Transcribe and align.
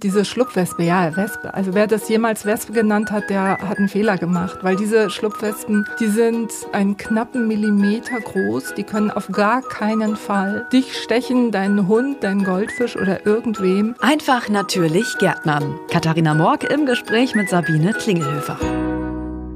Diese 0.00 0.24
Schlupfwespe, 0.24 0.84
ja, 0.84 1.16
Wespe. 1.16 1.52
Also 1.54 1.74
wer 1.74 1.88
das 1.88 2.08
jemals 2.08 2.46
Wespe 2.46 2.72
genannt 2.72 3.10
hat, 3.10 3.30
der 3.30 3.58
hat 3.58 3.78
einen 3.78 3.88
Fehler 3.88 4.16
gemacht, 4.16 4.60
weil 4.62 4.76
diese 4.76 5.10
Schlupfwespen, 5.10 5.88
die 5.98 6.06
sind 6.06 6.52
einen 6.70 6.96
knappen 6.96 7.48
Millimeter 7.48 8.20
groß, 8.20 8.74
die 8.74 8.84
können 8.84 9.10
auf 9.10 9.26
gar 9.26 9.60
keinen 9.60 10.14
Fall 10.14 10.68
dich 10.72 10.96
stechen, 10.96 11.50
deinen 11.50 11.88
Hund, 11.88 12.22
deinen 12.22 12.44
Goldfisch 12.44 12.94
oder 12.94 13.26
irgendwem. 13.26 13.96
Einfach 13.98 14.48
natürlich 14.48 15.18
Gärtnern. 15.18 15.80
Katharina 15.90 16.32
Morg 16.32 16.62
im 16.62 16.86
Gespräch 16.86 17.34
mit 17.34 17.48
Sabine 17.48 17.92
Klingelhöfer. 17.92 18.56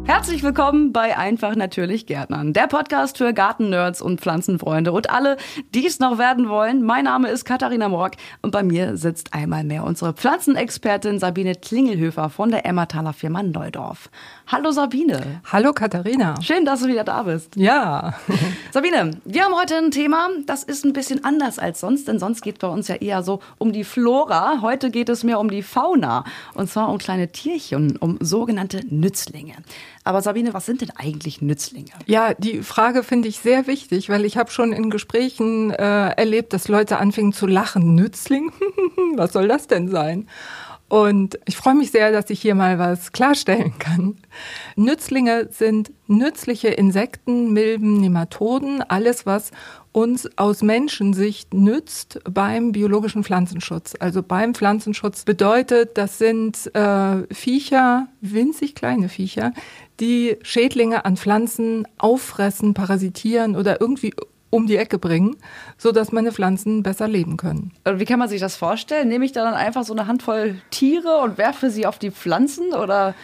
Herzlich 0.05 0.43
willkommen 0.43 0.93
bei 0.93 1.17
Einfach 1.17 1.55
natürlich 1.55 2.07
Gärtnern, 2.07 2.53
der 2.53 2.67
Podcast 2.67 3.19
für 3.19 3.33
Gartennerds 3.33 4.03
und 4.03 4.21
Pflanzenfreunde 4.21 4.91
und 4.91 5.11
alle, 5.11 5.37
die 5.75 5.87
es 5.87 6.01
noch 6.01 6.19
werden 6.19 6.49
wollen. 6.49 6.83
Mein 6.83 7.05
Name 7.05 7.29
ist 7.29 7.45
Katharina 7.45 7.89
Morg 7.89 8.17
und 8.43 8.51
bei 8.51 8.65
mir 8.65 8.97
sitzt 8.97 9.33
einmal 9.33 9.63
mehr 9.63 9.85
unsere 9.85 10.13
Pflanzenexpertin 10.13 11.21
Sabine 11.21 11.55
Klingelhöfer 11.55 12.31
von 12.31 12.51
der 12.51 12.67
Emmertaler 12.67 13.13
Firma 13.13 13.45
Neudorf. 13.45 14.11
Hallo 14.47 14.71
Sabine. 14.71 15.41
Hallo 15.51 15.73
Katharina. 15.73 16.35
Schön, 16.43 16.65
dass 16.65 16.81
du 16.81 16.89
wieder 16.89 17.05
da 17.05 17.23
bist. 17.23 17.57
Ja. 17.57 18.15
Sabine, 18.71 19.13
wir 19.25 19.45
haben 19.45 19.55
heute 19.55 19.77
ein 19.77 19.91
Thema, 19.91 20.29
das 20.47 20.63
ist 20.63 20.85
ein 20.85 20.93
bisschen 20.93 21.25
anders 21.25 21.59
als 21.59 21.81
sonst, 21.81 22.09
denn 22.09 22.19
sonst 22.19 22.43
geht 22.43 22.59
bei 22.59 22.69
uns 22.69 22.89
ja 22.89 22.97
eher 22.97 23.23
so 23.23 23.41
um 23.59 23.73
die 23.73 23.85
Flora. 23.85 24.61
Heute 24.61 24.91
geht 24.91 25.09
es 25.09 25.25
mehr 25.25 25.41
um 25.41 25.49
die 25.49 25.63
Fauna 25.63 26.25
und 26.55 26.69
zwar 26.69 26.91
um 26.91 26.99
kleine 26.99 27.29
Tierchen, 27.29 27.97
um 27.97 28.19
sogenannte 28.21 28.81
Nützlinge. 28.89 29.55
Aber 30.05 30.21
Sabine, 30.21 30.53
was 30.53 30.67
sind 30.67 30.81
denn 30.81 30.91
eigentlich 30.97 31.41
Nützlinge? 31.41 31.93
Ja, 32.07 32.35
die 32.35 32.63
Frage 32.63 33.05
finde 33.05 33.29
ich 33.29 33.39
sehr 33.39 33.67
wichtig, 33.67 34.09
weil 34.09 34.25
ich 34.25 34.37
habe 34.37 34.51
schon 34.51 34.73
in 34.73 34.91
Gesprächen 34.91 35.71
äh, 35.71 36.09
erlebt, 36.11 36.53
dass 36.53 36.69
Leute 36.69 36.99
anfingen 36.99 37.33
zu 37.33 37.47
lachen. 37.47 37.95
Nützling? 37.95 38.53
was 39.17 39.33
soll 39.33 39.49
das 39.49 39.69
denn 39.69 39.89
sein? 39.89 40.29
Und 40.93 41.39
ich 41.47 41.57
freue 41.57 41.75
mich 41.75 41.91
sehr, 41.91 42.13
dass 42.13 42.29
ich 42.29 42.43
hier 42.43 42.55
mal 42.55 42.79
was 42.79 43.13
klarstellen 43.13 43.79
kann. 43.79 44.19
Nützlinge 44.77 45.49
sind 45.51 45.91
nützliche 46.07 46.69
Insekten, 46.69 47.55
Milben, 47.55 47.99
Nematoden, 48.03 48.83
alles, 48.83 49.25
was 49.25 49.53
uns 49.93 50.29
aus 50.37 50.61
Menschensicht 50.61 51.55
nützt 51.55 52.21
beim 52.31 52.73
biologischen 52.73 53.25
Pflanzenschutz. 53.25 53.95
Also 54.01 54.23
beim 54.23 54.55
Pflanzenschutz 54.55 55.25
bedeutet, 55.25 55.97
das 55.97 56.19
sind 56.19 56.71
äh, 56.75 57.23
Viecher, 57.33 58.09
winzig 58.21 58.75
kleine 58.75 59.09
Viecher, 59.09 59.55
die 59.99 60.37
Schädlinge 60.43 61.07
an 61.07 61.17
Pflanzen 61.17 61.89
auffressen, 61.97 62.75
parasitieren 62.75 63.57
oder 63.57 63.81
irgendwie 63.81 64.13
um 64.53 64.67
die 64.67 64.77
Ecke 64.77 64.99
bringen, 64.99 65.37
so 65.79 65.93
dass 65.93 66.13
meine 66.13 66.31
Pflanzen 66.31 66.83
besser 66.83 67.09
leben 67.09 67.39
können. 67.39 67.73
Wie 67.85 68.05
kann 68.05 68.19
man 68.19 68.29
sich 68.29 68.41
das 68.41 68.55
vorstellen? 68.55 69.09
Nehme 69.09 69.25
ich 69.25 69.33
da 69.33 69.45
dann 69.45 69.55
einfach 69.55 69.83
so 69.83 69.95
eine 69.95 70.07
Handvoll 70.07 70.57
Tiere 70.71 71.19
und 71.19 71.39
werfe 71.39 71.71
sie 71.71 71.87
auf 71.87 71.99
die 71.99 72.11
Pflanzen 72.11 72.75
oder 72.75 73.15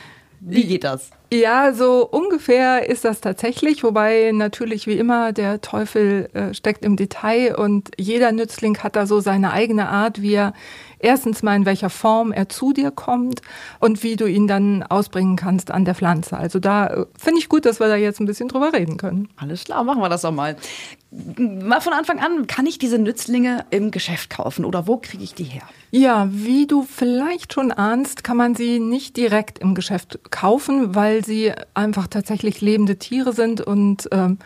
wie 0.40 0.64
geht 0.64 0.84
das? 0.84 1.10
Ja, 1.32 1.72
so 1.74 2.06
ungefähr 2.08 2.88
ist 2.88 3.04
das 3.04 3.20
tatsächlich, 3.20 3.82
wobei 3.82 4.30
natürlich 4.32 4.86
wie 4.86 4.96
immer 4.96 5.32
der 5.32 5.60
Teufel 5.60 6.30
äh, 6.32 6.54
steckt 6.54 6.84
im 6.84 6.96
Detail 6.96 7.56
und 7.56 7.90
jeder 7.98 8.32
Nützling 8.32 8.78
hat 8.78 8.96
da 8.96 9.04
so 9.06 9.20
seine 9.20 9.52
eigene 9.52 9.88
Art, 9.88 10.22
wie 10.22 10.34
er 10.34 10.54
erstens 10.98 11.42
mal 11.42 11.56
in 11.56 11.66
welcher 11.66 11.90
Form 11.90 12.32
er 12.32 12.48
zu 12.48 12.72
dir 12.72 12.90
kommt 12.90 13.42
und 13.80 14.02
wie 14.02 14.16
du 14.16 14.26
ihn 14.26 14.46
dann 14.46 14.82
ausbringen 14.82 15.36
kannst 15.36 15.70
an 15.70 15.84
der 15.84 15.94
Pflanze. 15.94 16.36
Also 16.36 16.58
da 16.58 16.86
äh, 16.86 17.06
finde 17.18 17.38
ich 17.38 17.48
gut, 17.48 17.64
dass 17.64 17.80
wir 17.80 17.88
da 17.88 17.96
jetzt 17.96 18.20
ein 18.20 18.26
bisschen 18.26 18.48
drüber 18.48 18.72
reden 18.72 18.96
können. 18.96 19.28
Alles 19.36 19.64
klar, 19.64 19.84
machen 19.84 20.00
wir 20.00 20.08
das 20.08 20.22
doch 20.22 20.32
mal. 20.32 20.56
Mal 21.10 21.80
von 21.80 21.94
Anfang 21.94 22.18
an, 22.18 22.46
kann 22.46 22.66
ich 22.66 22.78
diese 22.78 22.98
Nützlinge 22.98 23.64
im 23.70 23.90
Geschäft 23.90 24.28
kaufen 24.28 24.66
oder 24.66 24.86
wo 24.86 24.98
kriege 24.98 25.24
ich 25.24 25.34
die 25.34 25.44
her? 25.44 25.62
Ja, 25.90 26.28
wie 26.30 26.66
du 26.66 26.82
vielleicht 26.82 27.54
schon 27.54 27.72
ahnst, 27.72 28.24
kann 28.24 28.36
man 28.36 28.54
sie 28.54 28.78
nicht 28.78 29.16
direkt 29.16 29.58
im 29.58 29.74
Geschäft 29.74 30.20
kaufen, 30.30 30.94
weil 30.94 31.24
sie 31.24 31.52
einfach 31.72 32.08
tatsächlich 32.08 32.60
lebende 32.60 32.98
Tiere 32.98 33.32
sind 33.32 33.62
und 33.62 34.08
ähm, 34.12 34.38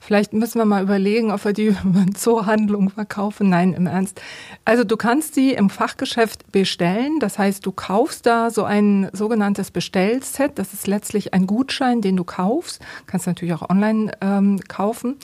Vielleicht 0.00 0.32
müssen 0.32 0.58
wir 0.58 0.64
mal 0.64 0.82
überlegen, 0.82 1.32
ob 1.32 1.44
wir 1.44 1.52
die 1.52 1.66
über 1.66 1.80
eine 1.84 2.12
Zoohandlung 2.12 2.90
verkaufen. 2.90 3.48
Nein, 3.48 3.72
im 3.72 3.86
Ernst. 3.86 4.20
Also 4.64 4.84
du 4.84 4.96
kannst 4.96 5.34
sie 5.34 5.52
im 5.52 5.70
Fachgeschäft 5.70 6.50
bestellen. 6.52 7.18
Das 7.20 7.38
heißt, 7.38 7.64
du 7.64 7.72
kaufst 7.72 8.26
da 8.26 8.50
so 8.50 8.64
ein 8.64 9.08
sogenanntes 9.12 9.70
Bestellset. 9.70 10.58
Das 10.58 10.72
ist 10.72 10.86
letztlich 10.86 11.34
ein 11.34 11.46
Gutschein, 11.46 12.00
den 12.00 12.16
du 12.16 12.24
kaufst. 12.24 12.80
Kannst 13.06 13.26
natürlich 13.26 13.54
auch 13.54 13.68
online 13.68 14.12
ähm, 14.20 14.60
kaufen. 14.68 15.16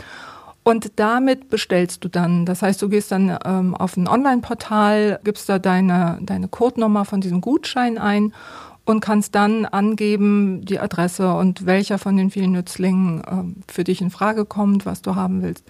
Und 0.64 0.92
damit 0.96 1.48
bestellst 1.48 2.04
du 2.04 2.08
dann. 2.08 2.46
Das 2.46 2.62
heißt, 2.62 2.80
du 2.80 2.88
gehst 2.88 3.10
dann 3.10 3.36
ähm, 3.44 3.75
auf 3.75 3.96
ein 3.96 4.06
Online-Portal, 4.06 5.19
gibst 5.25 5.48
da 5.48 5.58
deine, 5.58 6.19
deine 6.22 6.46
Codenummer 6.46 7.04
von 7.04 7.20
diesem 7.20 7.41
Gutschein 7.41 7.98
ein 7.98 8.32
und 8.84 9.00
kannst 9.00 9.34
dann 9.34 9.65
angeben 9.65 10.65
die 10.65 10.78
Adresse 10.78 11.32
und 11.34 11.66
welcher 11.66 11.98
von 11.98 12.16
den 12.16 12.31
vielen 12.31 12.53
Nützlingen 12.53 13.20
äh, 13.20 13.72
für 13.72 13.84
dich 13.84 14.00
in 14.00 14.10
Frage 14.10 14.44
kommt, 14.44 14.87
was 14.87 15.03
du 15.03 15.15
haben 15.15 15.43
willst. 15.43 15.65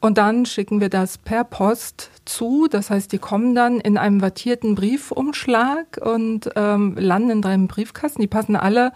Und 0.00 0.18
dann 0.18 0.46
schicken 0.46 0.80
wir 0.80 0.88
das 0.88 1.18
per 1.18 1.42
Post 1.42 2.10
zu. 2.24 2.68
Das 2.70 2.90
heißt, 2.90 3.10
die 3.12 3.18
kommen 3.18 3.54
dann 3.54 3.80
in 3.80 3.98
einem 3.98 4.20
wattierten 4.20 4.74
Briefumschlag 4.74 5.98
und 6.00 6.50
ähm, 6.54 6.94
landen 6.98 7.30
in 7.30 7.42
deinem 7.42 7.66
Briefkasten. 7.66 8.20
Die 8.20 8.28
passen 8.28 8.56
alle, 8.56 8.92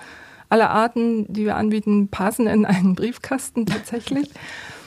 alle 0.51 0.71
Arten, 0.71 1.33
die 1.33 1.47
wir 1.47 1.57
anbieten, 1.57 2.09
passen 2.09 2.47
in 2.47 2.67
einen 2.67 2.95
Briefkasten 2.95 3.67
tatsächlich. 3.67 4.31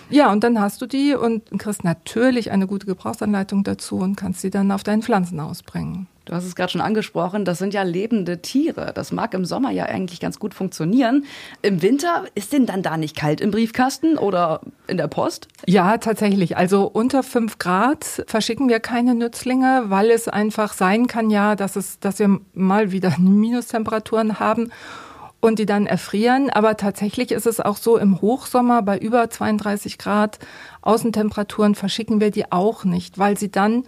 Ja, 0.09 0.31
und 0.31 0.44
dann 0.44 0.59
hast 0.59 0.80
du 0.80 0.85
die 0.85 1.16
und 1.16 1.50
kriegst 1.57 1.84
natürlich 1.84 2.51
eine 2.51 2.68
gute 2.68 2.85
Gebrauchsanleitung 2.85 3.63
dazu 3.63 3.97
und 3.97 4.16
kannst 4.16 4.41
sie 4.41 4.51
dann 4.51 4.72
auf 4.72 4.84
deinen 4.84 5.01
Pflanzen 5.01 5.40
ausbringen. 5.40 6.07
Du 6.25 6.34
hast 6.34 6.45
es 6.45 6.56
gerade 6.56 6.72
schon 6.72 6.81
angesprochen, 6.81 7.44
das 7.44 7.57
sind 7.57 7.73
ja 7.73 7.84
lebende 7.84 8.41
Tiere. 8.41 8.91
Das 8.95 9.11
mag 9.11 9.34
im 9.34 9.44
Sommer 9.44 9.72
ja 9.72 9.85
eigentlich 9.85 10.22
ganz 10.22 10.39
gut 10.39 10.53
funktionieren. 10.53 11.25
Im 11.61 11.81
Winter 11.81 12.23
ist 12.34 12.53
denn 12.53 12.66
dann 12.66 12.81
da 12.81 12.95
nicht 12.95 13.17
kalt 13.17 13.41
im 13.41 13.51
Briefkasten 13.51 14.17
oder 14.17 14.62
in 14.88 14.95
der 14.95 15.09
Post? 15.09 15.50
Ja, 15.67 15.97
tatsächlich. 15.97 16.56
Also 16.56 16.85
unter 16.85 17.23
fünf 17.23 17.57
Grad 17.57 18.23
verschicken 18.28 18.69
wir 18.69 18.79
keine 18.79 19.16
Nützlinge, 19.16 19.85
weil 19.88 20.12
es 20.12 20.29
einfach 20.29 20.72
sein 20.72 21.07
kann 21.07 21.29
ja, 21.29 21.56
dass 21.56 21.75
es, 21.75 22.00
dass 22.00 22.19
wir 22.19 22.39
mal 22.53 22.91
wieder 22.94 23.13
Minustemperaturen 23.19 24.39
haben 24.39 24.72
und 25.41 25.59
die 25.59 25.66
dann 25.66 25.88
erfrieren. 25.88 26.50
Aber 26.50 26.78
tatsächlich 26.78 27.33
ist 27.33 27.45
es 27.45 27.59
auch 27.59 27.75
so, 27.75 27.97
im 27.97 28.22
Hochsommer 28.22 28.81
bei 28.81 28.97
über 28.97 29.29
32 29.29 29.97
Grad 29.97 30.39
Außentemperaturen 30.81 31.75
verschicken 31.75 32.22
wir 32.22 32.31
die 32.31 32.51
auch 32.51 32.85
nicht, 32.85 33.17
weil 33.17 33.38
sie 33.38 33.51
dann 33.51 33.83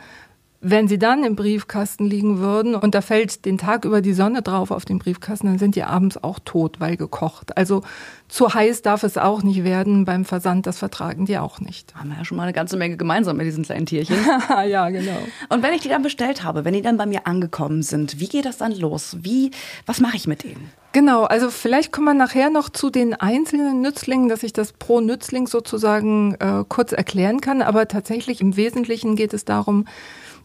wenn 0.67 0.87
sie 0.87 0.97
dann 0.97 1.23
im 1.23 1.35
Briefkasten 1.35 2.07
liegen 2.07 2.39
würden 2.39 2.73
und 2.73 2.95
da 2.95 3.01
fällt 3.01 3.45
den 3.45 3.59
Tag 3.59 3.85
über 3.85 4.01
die 4.01 4.13
Sonne 4.13 4.41
drauf 4.41 4.71
auf 4.71 4.83
den 4.83 4.97
Briefkasten, 4.97 5.45
dann 5.45 5.59
sind 5.59 5.75
die 5.75 5.83
abends 5.83 6.17
auch 6.23 6.39
tot, 6.43 6.79
weil 6.79 6.97
gekocht. 6.97 7.55
Also 7.55 7.83
zu 8.29 8.51
heiß 8.51 8.81
darf 8.81 9.03
es 9.03 9.19
auch 9.19 9.43
nicht 9.43 9.63
werden 9.63 10.05
beim 10.05 10.25
Versand, 10.25 10.65
das 10.65 10.79
vertragen 10.79 11.27
die 11.27 11.37
auch 11.37 11.59
nicht. 11.59 11.93
Haben 11.93 12.09
wir 12.09 12.17
ja 12.17 12.25
schon 12.25 12.37
mal 12.37 12.43
eine 12.43 12.53
ganze 12.53 12.77
Menge 12.77 12.97
gemeinsam 12.97 13.37
mit 13.37 13.45
diesen 13.45 13.63
kleinen 13.63 13.85
Tierchen. 13.85 14.15
ja, 14.67 14.89
genau. 14.89 15.19
Und 15.49 15.61
wenn 15.61 15.73
ich 15.75 15.81
die 15.81 15.89
dann 15.89 16.01
bestellt 16.01 16.43
habe, 16.43 16.65
wenn 16.65 16.73
die 16.73 16.81
dann 16.81 16.97
bei 16.97 17.05
mir 17.05 17.27
angekommen 17.27 17.83
sind, 17.83 18.19
wie 18.19 18.27
geht 18.27 18.45
das 18.45 18.57
dann 18.57 18.71
los? 18.71 19.17
Wie, 19.21 19.51
was 19.85 19.99
mache 19.99 20.17
ich 20.17 20.25
mit 20.25 20.43
denen? 20.43 20.71
Genau, 20.93 21.25
also 21.25 21.51
vielleicht 21.51 21.91
kommen 21.91 22.07
wir 22.07 22.13
nachher 22.15 22.49
noch 22.49 22.69
zu 22.69 22.89
den 22.89 23.13
einzelnen 23.13 23.81
Nützlingen, 23.81 24.29
dass 24.29 24.41
ich 24.41 24.53
das 24.53 24.73
pro 24.73 24.99
Nützling 24.99 25.45
sozusagen 25.45 26.35
äh, 26.39 26.63
kurz 26.67 26.91
erklären 26.91 27.39
kann. 27.39 27.61
Aber 27.61 27.87
tatsächlich 27.87 28.41
im 28.41 28.55
Wesentlichen 28.55 29.15
geht 29.15 29.33
es 29.33 29.45
darum, 29.45 29.85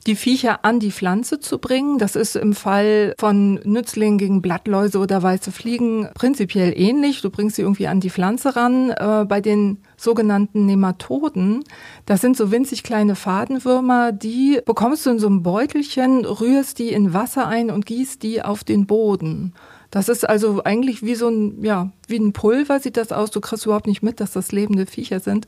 die 0.07 0.17
Viecher 0.17 0.65
an 0.65 0.81
die 0.81 0.91
Pflanze 0.91 1.41
zu 1.41 1.59
bringen. 1.59 1.99
Das 1.99 2.17
ist 2.17 2.37
im 2.37 2.55
Fall 2.55 3.15
von 3.19 3.55
Nützlingen 3.65 4.19
gegen 4.19 4.43
Blattläuse 4.43 4.99
oder 4.99 5.23
weiße 5.23 5.53
Fliegen 5.53 6.09
prinzipiell 6.15 6.73
ähnlich. 6.75 7.21
Du 7.21 7.31
bringst 7.31 7.57
sie 7.57 7.63
irgendwie 7.63 7.87
an 7.87 8.01
die 8.01 8.11
Pflanze 8.11 8.57
ran. 8.57 8.91
Äh, 8.91 9.27
bei 9.29 9.41
den 9.41 9.79
sogenannten 9.97 10.65
Nematoden, 10.67 11.65
das 12.07 12.23
sind 12.23 12.37
so 12.37 12.51
winzig 12.51 12.83
kleine 12.83 13.15
Fadenwürmer, 13.15 14.13
die 14.13 14.61
bekommst 14.65 15.05
du 15.05 15.11
in 15.11 15.19
so 15.19 15.27
einem 15.27 15.43
Beutelchen, 15.43 16.25
rührst 16.25 16.79
die 16.79 16.93
in 16.93 17.13
Wasser 17.13 17.47
ein 17.47 17.71
und 17.71 17.85
gießt 17.85 18.23
die 18.23 18.43
auf 18.43 18.65
den 18.65 18.87
Boden. 18.87 19.53
Das 19.91 20.09
ist 20.09 20.29
also 20.29 20.63
eigentlich 20.65 21.03
wie 21.03 21.17
so 21.17 21.29
ein, 21.29 21.65
ja, 21.65 21.91
wie 22.07 22.19
ein 22.19 22.33
Pulver 22.33 22.79
sieht 22.79 22.97
das 22.97 23.11
aus. 23.13 23.31
Du 23.31 23.41
kriegst 23.41 23.67
überhaupt 23.67 23.89
nicht 23.89 24.03
mit, 24.03 24.21
dass 24.21 24.33
das 24.33 24.53
lebende 24.53 24.87
Viecher 24.87 25.21
sind. 25.21 25.47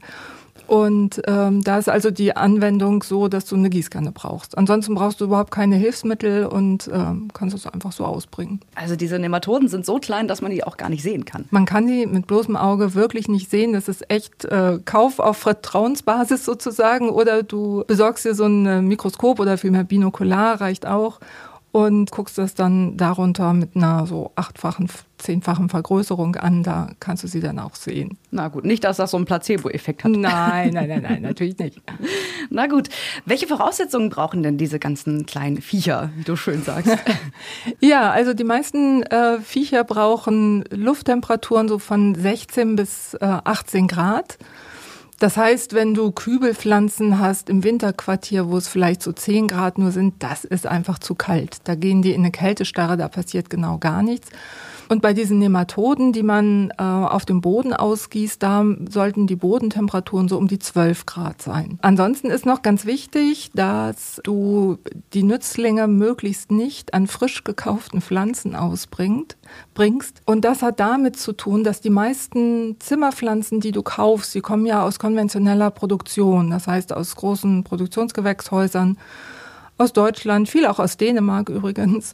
Und 0.67 1.21
ähm, 1.27 1.63
da 1.63 1.79
ist 1.79 1.89
also 1.89 2.11
die 2.11 2.37
Anwendung 2.37 3.03
so, 3.03 3.29
dass 3.29 3.45
du 3.45 3.57
eine 3.57 3.69
Gießkanne 3.69 4.13
brauchst. 4.13 4.57
Ansonsten 4.57 4.95
brauchst 4.95 5.21
du 5.21 5.25
überhaupt 5.25 5.51
keine 5.51 5.77
Hilfsmittel 5.77 6.47
und 6.47 6.89
ähm, 6.93 7.29
kannst 7.35 7.55
es 7.55 7.67
einfach 7.67 7.93
so 7.93 8.05
ausbringen. 8.05 8.61
Also 8.75 8.97
diese 8.97 9.19
Nematoden 9.19 9.69
sind 9.69 9.85
so 9.85 9.99
klein, 9.99 10.29
dass 10.29 10.41
man 10.41 10.51
die 10.51 10.65
auch 10.65 10.77
gar 10.77 10.89
nicht 10.89 11.03
sehen 11.03 11.25
kann. 11.25 11.47
Man 11.51 11.67
kann 11.67 11.87
die 11.87 12.07
mit 12.07 12.27
bloßem 12.27 12.57
Auge 12.57 12.95
wirklich 12.95 13.29
nicht 13.29 13.51
sehen. 13.51 13.73
Das 13.73 13.89
ist 13.89 14.11
echt 14.11 14.45
äh, 14.47 14.79
Kauf 14.85 15.19
auf 15.19 15.37
Vertrauensbasis 15.37 16.45
sozusagen. 16.45 17.11
Oder 17.11 17.43
du 17.43 17.85
besorgst 17.87 18.25
dir 18.25 18.35
so 18.35 18.47
ein 18.47 18.87
Mikroskop 18.87 19.41
oder 19.41 19.59
vielmehr 19.59 19.85
Binokular 19.85 20.61
reicht 20.61 20.87
auch 20.87 21.21
und 21.73 22.11
guckst 22.11 22.37
das 22.37 22.55
dann 22.55 22.99
darunter 22.99 23.55
mit 23.55 23.75
einer 23.75 24.07
so 24.07 24.31
achtfachen, 24.37 24.91
zehnfachen 25.17 25.71
Vergrößerung 25.71 26.37
an. 26.37 26.63
Da 26.63 26.91
kannst 27.01 27.25
du 27.25 27.29
sie 27.29 27.41
dann 27.41 27.59
auch 27.59 27.75
sehen. 27.75 28.19
Na 28.31 28.49
gut, 28.49 28.67
nicht, 28.67 28.85
dass 28.85 28.99
das 28.99 29.11
so 29.11 29.17
einen 29.17 29.25
Placebo-Effekt 29.25 30.05
hat. 30.05 30.13
Nein, 30.13 30.75
nein, 30.75 30.89
nein, 30.89 31.03
nein, 31.03 31.23
natürlich 31.23 31.59
nicht. 31.59 31.81
Na 32.51 32.67
gut, 32.67 32.91
welche 33.25 33.47
Voraussetzungen 33.47 34.11
brauchen 34.11 34.43
denn 34.43 34.59
diese 34.59 34.79
ganzen 34.79 35.25
kleinen 35.25 35.63
Viecher, 35.63 36.11
wie 36.17 36.25
du 36.25 36.37
schön 36.37 36.63
sagst? 36.63 36.95
ja, 37.81 38.11
also 38.11 38.35
die 38.35 38.45
meisten 38.45 39.03
äh, 39.05 39.41
Viecher 39.41 39.85
brauchen 39.85 40.65
Lufttemperaturen 40.71 41.69
so 41.69 41.79
von 41.79 42.15
16 42.15 42.77
bis 42.77 43.15
äh, 43.15 43.25
18 43.25 43.89
Grad. 43.89 44.37
Das 45.23 45.37
heißt, 45.37 45.73
wenn 45.75 45.95
du 45.95 46.11
Kübelpflanzen 46.11 47.21
hast 47.21 47.49
im 47.49 47.63
Winterquartier, 47.63 48.49
wo 48.49 48.57
es 48.57 48.67
vielleicht 48.67 49.05
so 49.05 49.13
10 49.13 49.47
Grad 49.47 49.79
nur 49.79 49.93
sind, 49.93 50.21
das 50.21 50.45
ist 50.45 50.67
einfach 50.67 50.99
zu 50.99 51.15
kalt. 51.15 51.59
Da 51.63 51.77
gehen 51.77 52.03
die 52.03 52.11
in 52.11 52.23
eine 52.23 52.33
Kältestarre, 52.33 52.97
da 52.97 53.07
passiert 53.07 53.49
genau 53.49 53.79
gar 53.79 54.03
nichts. 54.03 54.31
Und 54.89 55.01
bei 55.01 55.13
diesen 55.13 55.39
Nematoden, 55.39 56.13
die 56.13 56.25
man 56.25 56.71
äh, 56.77 56.83
auf 56.83 57.25
dem 57.25 57.41
Boden 57.41 57.73
ausgießt, 57.73 58.43
da 58.43 58.65
sollten 58.91 59.29
die 59.29 59.37
Bodentemperaturen 59.37 60.29
so 60.29 60.37
um 60.37 60.49
die 60.49 60.59
12 60.59 61.07
Grad 61.07 61.41
sein. 61.41 61.79
Ansonsten 61.83 62.29
ist 62.29 62.45
noch 62.45 62.63
ganz 62.63 62.85
wichtig, 62.85 63.53
dass 63.55 64.21
du 64.25 64.79
die 65.15 65.23
Nützlinge 65.23 65.87
möglichst 65.87 66.51
nicht 66.51 66.95
an 66.95 67.07
frisch 67.07 67.45
gekauften 67.45 68.01
Pflanzen 68.03 68.57
ausbringst. 68.57 69.37
Bringst. 69.75 70.23
Und 70.27 70.45
das 70.45 70.63
hat 70.63 70.81
damit 70.81 71.17
zu 71.17 71.33
tun, 71.33 71.65
dass 71.65 71.81
die 71.81 71.91
meisten 71.91 72.77
Zimmerpflanzen, 72.81 73.61
die 73.61 73.73
du 73.73 73.83
kaufst, 73.83 74.35
die 74.35 74.41
kommen 74.41 74.67
ja 74.67 74.83
aus 74.83 74.99
konventioneller 74.99 75.71
Produktion, 75.71 76.51
das 76.51 76.67
heißt 76.67 76.93
aus 76.93 77.17
großen 77.17 77.65
Produktionsgewächshäusern 77.65 78.99
aus 79.79 79.93
Deutschland, 79.93 80.49
viel 80.49 80.67
auch 80.67 80.79
aus 80.79 80.97
Dänemark 80.97 81.49
übrigens 81.49 82.13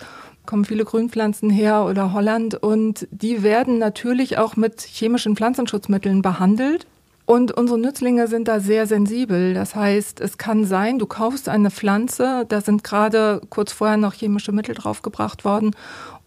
kommen 0.48 0.64
viele 0.64 0.86
Grünpflanzen 0.86 1.50
her 1.50 1.84
oder 1.84 2.14
Holland 2.14 2.54
und 2.54 3.06
die 3.10 3.42
werden 3.42 3.78
natürlich 3.78 4.38
auch 4.38 4.56
mit 4.56 4.80
chemischen 4.80 5.36
Pflanzenschutzmitteln 5.36 6.22
behandelt. 6.22 6.86
Und 7.26 7.52
unsere 7.52 7.78
Nützlinge 7.78 8.26
sind 8.26 8.48
da 8.48 8.58
sehr 8.58 8.86
sensibel. 8.86 9.52
Das 9.52 9.74
heißt, 9.74 10.18
es 10.18 10.38
kann 10.38 10.64
sein, 10.64 10.98
du 10.98 11.04
kaufst 11.04 11.50
eine 11.50 11.70
Pflanze, 11.70 12.46
da 12.48 12.62
sind 12.62 12.82
gerade 12.82 13.42
kurz 13.50 13.72
vorher 13.72 13.98
noch 13.98 14.14
chemische 14.14 14.52
Mittel 14.52 14.74
draufgebracht 14.74 15.44
worden 15.44 15.76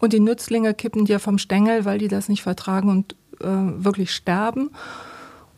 und 0.02 0.12
die 0.12 0.20
Nützlinge 0.20 0.74
kippen 0.74 1.04
dir 1.04 1.20
vom 1.20 1.38
Stängel, 1.38 1.84
weil 1.84 1.98
die 1.98 2.08
das 2.08 2.28
nicht 2.28 2.42
vertragen 2.42 2.88
und 2.88 3.14
äh, 3.40 3.46
wirklich 3.84 4.10
sterben. 4.12 4.70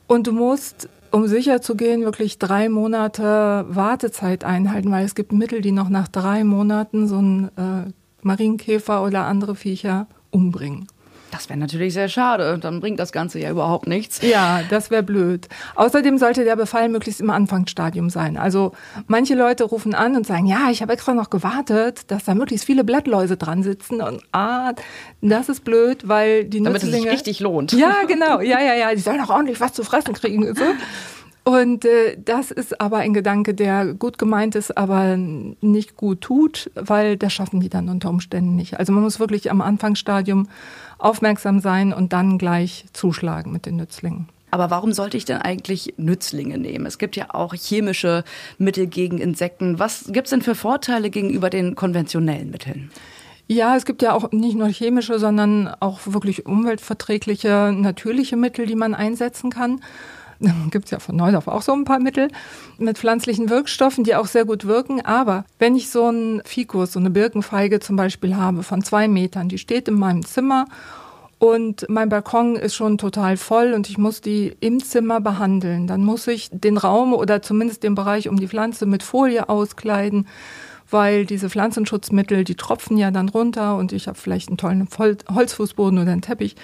Und 0.07 0.27
du 0.27 0.33
musst 0.33 0.89
um 1.11 1.29
sicher 1.29 1.63
zu 1.63 1.77
gehen, 1.77 2.03
wirklich 2.03 2.39
drei 2.39 2.69
Monate 2.69 3.65
Wartezeit 3.69 4.45
einhalten, 4.45 4.91
weil 4.91 5.05
es 5.07 5.15
gibt 5.15 5.33
Mittel, 5.33 5.61
die 5.61 5.71
noch 5.71 5.89
nach 5.89 6.09
drei 6.09 6.45
Monaten 6.45 7.07
so 7.07 7.19
ein 7.19 7.51
äh, 7.57 7.93
Marienkäfer 8.23 9.03
oder 9.03 9.25
andere 9.25 9.55
Viecher 9.55 10.09
umbringen. 10.31 10.89
Das 11.35 11.49
wäre 11.49 11.59
natürlich 11.59 11.95
sehr 11.95 12.09
schade. 12.09 12.59
Dann 12.61 12.79
bringt 12.79 13.01
das 13.01 13.11
Ganze 13.11 13.41
ja 13.41 13.51
überhaupt 13.51 13.89
nichts. 13.89 14.23
Ja, 14.23 14.61
das 14.71 14.93
wäre 14.93 15.03
blöd. 15.03 15.49
Außerdem 15.75 16.17
sollte 16.17 16.45
der 16.45 16.55
Befall 16.55 16.89
möglichst 16.89 17.21
im 17.21 17.29
Anfangsstadium 17.29 18.09
sein. 18.09 18.37
Also 18.37 18.71
manche 19.09 19.35
Leute 19.35 19.65
rufen 19.65 19.95
an 19.95 20.15
und 20.15 20.29
sagen, 20.29 20.47
ja, 20.47 20.71
ich 20.71 20.81
habe 20.81 20.93
extra 20.93 21.13
noch 21.13 21.31
gewartet, 21.31 22.03
dass 22.13 22.25
da 22.25 22.37
möglichst 22.37 22.67
viele 22.67 22.85
Blattläuse 22.85 23.37
dran 23.37 23.65
sitzen. 23.65 24.01
Und 24.01 24.23
ah, 24.31 24.75
das 25.23 25.49
ist 25.49 25.65
blöd, 25.65 26.09
weil 26.09 26.45
die 26.45 26.63
Damit 26.63 26.83
Nützlinge... 26.85 27.05
Damit 27.05 27.15
es 27.15 27.25
sich 27.25 27.29
richtig 27.29 27.41
lohnt. 27.41 27.73
Ja, 27.73 28.05
genau. 28.07 28.41
Ja, 28.41 28.61
ja, 28.61 28.75
ja. 28.75 28.95
Die 28.95 29.01
sollen 29.01 29.21
auch 29.21 29.31
ordentlich 29.31 29.61
was 29.61 29.73
zu 29.73 29.83
fressen 29.83 30.15
kriegen. 30.15 30.55
So. 30.55 30.65
Und 31.45 31.85
äh, 31.85 32.17
das 32.19 32.51
ist 32.51 32.81
aber 32.81 32.99
ein 32.99 33.13
Gedanke, 33.13 33.53
der 33.53 33.93
gut 33.93 34.19
gemeint 34.19 34.55
ist, 34.55 34.77
aber 34.79 35.19
nicht 35.19 35.95
gut 35.95 36.23
tut, 36.23 36.71
weil 36.75 37.19
das 37.19 37.35
schaffen 37.35 37.61
die 37.61 37.69
dann 37.69 37.91
unter 37.91 38.09
Umständen 38.09 38.57
nicht. 38.57 38.79
Also 38.79 38.93
man 38.93 39.03
muss 39.03 39.21
wirklich 39.21 39.51
am 39.51 39.61
Anfangsstadium 39.61 40.49
aufmerksam 40.99 41.61
sein 41.61 41.93
und 41.93 42.15
dann 42.15 42.39
gleich 42.39 42.87
zuschlagen 42.95 43.53
mit 43.53 43.67
den 43.67 43.77
Nützlingen. 43.77 44.29
Aber 44.51 44.71
warum 44.71 44.93
sollte 44.93 45.19
ich 45.19 45.27
denn 45.27 45.39
eigentlich 45.39 45.95
Nützlinge 45.99 46.57
nehmen? 46.57 46.87
Es 46.87 46.97
gibt 46.97 47.17
ja 47.17 47.35
auch 47.35 47.55
chemische 47.55 48.25
Mittel 48.57 48.87
gegen 48.87 49.19
Insekten. 49.19 49.79
Was 49.79 50.05
gibt 50.13 50.29
es 50.29 50.31
denn 50.31 50.43
für 50.43 50.55
Vorteile 50.55 51.11
gegenüber 51.11 51.51
den 51.51 51.75
konventionellen 51.75 52.51
Mitteln? 52.51 52.91
Ja, 53.49 53.77
es 53.77 53.85
gibt 53.85 54.01
ja 54.01 54.15
auch 54.15 54.33
nicht 54.33 54.57
nur 54.57 54.69
chemische, 54.69 55.19
sondern 55.19 55.69
auch 55.81 56.01
wirklich 56.07 56.47
umweltverträgliche, 56.47 57.75
natürliche 57.77 58.37
Mittel, 58.37 58.65
die 58.65 58.77
man 58.77 58.95
einsetzen 58.95 59.51
kann 59.51 59.81
gibt 60.71 60.87
es 60.87 60.91
ja 60.91 60.99
von 60.99 61.17
Neudorf 61.17 61.49
auch 61.49 61.63
so 61.63 61.73
ein 61.73 61.85
paar 61.85 61.99
Mittel 61.99 62.29
mit 62.79 62.99
pflanzlichen 62.99 63.51
Wirkstoffen, 63.51 64.05
die 64.05 64.15
auch 64.15 64.27
sehr 64.27 64.45
gut 64.45 64.67
wirken. 64.67 65.05
Aber 65.05 65.45
wenn 65.59 65.77
ich 65.77 65.91
so 65.91 66.07
einen 66.07 66.43
Fikus, 66.45 66.93
so 66.93 67.01
eine 67.01 67.11
Birkenfeige 67.11 67.81
zum 67.81 67.97
Beispiel 67.97 68.37
habe 68.37 68.63
von 68.63 68.83
zwei 68.83 69.09
Metern, 69.09 69.49
die 69.49 69.59
steht 69.59 69.89
in 69.89 69.95
meinem 69.95 70.25
Zimmer 70.25 70.67
und 71.39 71.87
mein 71.89 72.09
Balkon 72.09 72.57
ist 72.57 72.75
schon 72.75 72.99
total 72.99 73.37
voll 73.37 73.73
und 73.75 73.89
ich 73.89 73.99
muss 73.99 74.21
die 74.21 74.57
im 74.61 74.83
Zimmer 74.83 75.21
behandeln, 75.21 75.87
dann 75.87 76.05
muss 76.05 76.27
ich 76.27 76.49
den 76.51 76.79
Raum 76.79 77.13
oder 77.13 77.43
zumindest 77.43 77.83
den 77.83 77.95
Bereich 77.95 78.29
um 78.29 78.39
die 78.39 78.49
Pflanze 78.49 78.87
mit 78.87 79.03
Folie 79.03 79.49
auskleiden 79.49 80.27
weil 80.91 81.27
diese 81.27 81.51
Pflanzenschutzmittel, 81.51 82.45
die 82.45 82.55
tropfen 82.55 82.97
ja 82.97 83.11
dann 83.11 83.29
runter 83.29 83.77
und 83.77 83.93
ich 83.93 84.07
habe 84.07 84.19
vielleicht 84.19 84.49
einen 84.49 84.59
tollen 84.59 84.89
Holzfußboden 85.35 85.99
oder 85.99 86.13
einen 86.13 86.23
Teppich. 86.23 86.57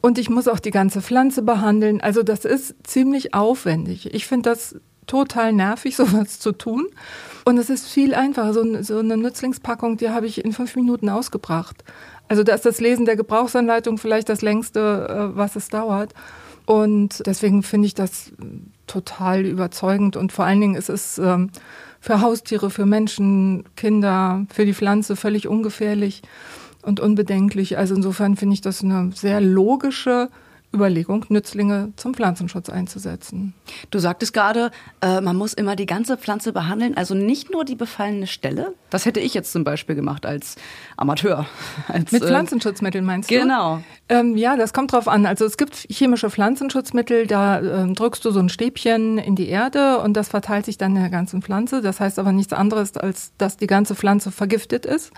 Und 0.00 0.18
ich 0.18 0.30
muss 0.30 0.48
auch 0.48 0.60
die 0.60 0.70
ganze 0.70 1.02
Pflanze 1.02 1.42
behandeln. 1.42 2.00
Also 2.00 2.22
das 2.22 2.44
ist 2.44 2.74
ziemlich 2.84 3.34
aufwendig. 3.34 4.14
Ich 4.14 4.26
finde 4.26 4.50
das 4.50 4.76
total 5.06 5.52
nervig, 5.52 5.96
sowas 5.96 6.38
zu 6.38 6.52
tun. 6.52 6.86
Und 7.44 7.58
es 7.58 7.70
ist 7.70 7.88
viel 7.88 8.14
einfacher. 8.14 8.52
So, 8.52 8.82
so 8.82 8.98
eine 8.98 9.16
Nützlingspackung, 9.16 9.96
die 9.96 10.10
habe 10.10 10.26
ich 10.26 10.44
in 10.44 10.52
fünf 10.52 10.76
Minuten 10.76 11.08
ausgebracht. 11.08 11.82
Also 12.28 12.44
da 12.44 12.54
ist 12.54 12.66
das 12.66 12.80
Lesen 12.80 13.06
der 13.06 13.16
Gebrauchsanleitung 13.16 13.98
vielleicht 13.98 14.28
das 14.28 14.42
längste, 14.42 15.30
äh, 15.32 15.36
was 15.36 15.56
es 15.56 15.68
dauert. 15.68 16.12
Und 16.66 17.22
deswegen 17.26 17.62
finde 17.62 17.86
ich 17.86 17.94
das 17.94 18.30
total 18.86 19.46
überzeugend. 19.46 20.16
Und 20.16 20.32
vor 20.32 20.44
allen 20.44 20.60
Dingen 20.60 20.74
ist 20.74 20.90
es 20.90 21.16
ähm, 21.16 21.50
für 22.00 22.20
Haustiere, 22.20 22.68
für 22.70 22.84
Menschen, 22.84 23.64
Kinder, 23.74 24.44
für 24.52 24.66
die 24.66 24.74
Pflanze 24.74 25.16
völlig 25.16 25.48
ungefährlich 25.48 26.22
und 26.88 26.98
unbedenklich. 26.98 27.78
Also 27.78 27.94
insofern 27.94 28.36
finde 28.36 28.54
ich 28.54 28.60
das 28.60 28.82
eine 28.82 29.12
sehr 29.14 29.40
logische 29.40 30.28
Überlegung, 30.74 31.24
Nützlinge 31.30 31.92
zum 31.96 32.12
Pflanzenschutz 32.12 32.68
einzusetzen. 32.68 33.54
Du 33.90 33.98
sagtest 33.98 34.34
gerade, 34.34 34.70
äh, 35.00 35.22
man 35.22 35.34
muss 35.34 35.54
immer 35.54 35.76
die 35.76 35.86
ganze 35.86 36.18
Pflanze 36.18 36.52
behandeln, 36.52 36.94
also 36.94 37.14
nicht 37.14 37.50
nur 37.50 37.64
die 37.64 37.74
befallene 37.74 38.26
Stelle. 38.26 38.74
Das 38.90 39.06
hätte 39.06 39.18
ich 39.18 39.32
jetzt 39.32 39.50
zum 39.50 39.64
Beispiel 39.64 39.94
gemacht 39.94 40.26
als 40.26 40.56
Amateur. 40.98 41.46
Als, 41.88 42.12
Mit 42.12 42.22
äh, 42.22 42.26
Pflanzenschutzmitteln 42.26 43.04
meinst 43.04 43.30
du? 43.30 43.34
Genau. 43.34 43.80
Ähm, 44.10 44.36
ja, 44.36 44.56
das 44.56 44.74
kommt 44.74 44.92
drauf 44.92 45.08
an. 45.08 45.24
Also 45.24 45.46
es 45.46 45.56
gibt 45.56 45.74
chemische 45.90 46.28
Pflanzenschutzmittel, 46.28 47.26
da 47.26 47.60
äh, 47.60 47.92
drückst 47.92 48.22
du 48.24 48.30
so 48.30 48.40
ein 48.40 48.50
Stäbchen 48.50 49.16
in 49.16 49.36
die 49.36 49.48
Erde 49.48 50.00
und 50.00 50.14
das 50.14 50.28
verteilt 50.28 50.66
sich 50.66 50.76
dann 50.76 50.94
in 50.96 51.00
der 51.00 51.10
ganzen 51.10 51.40
Pflanze. 51.40 51.80
Das 51.80 51.98
heißt 51.98 52.18
aber 52.18 52.32
nichts 52.32 52.52
anderes, 52.52 52.94
als 52.96 53.32
dass 53.38 53.56
die 53.56 53.66
ganze 53.66 53.94
Pflanze 53.94 54.30
vergiftet 54.30 54.84
ist. 54.84 55.12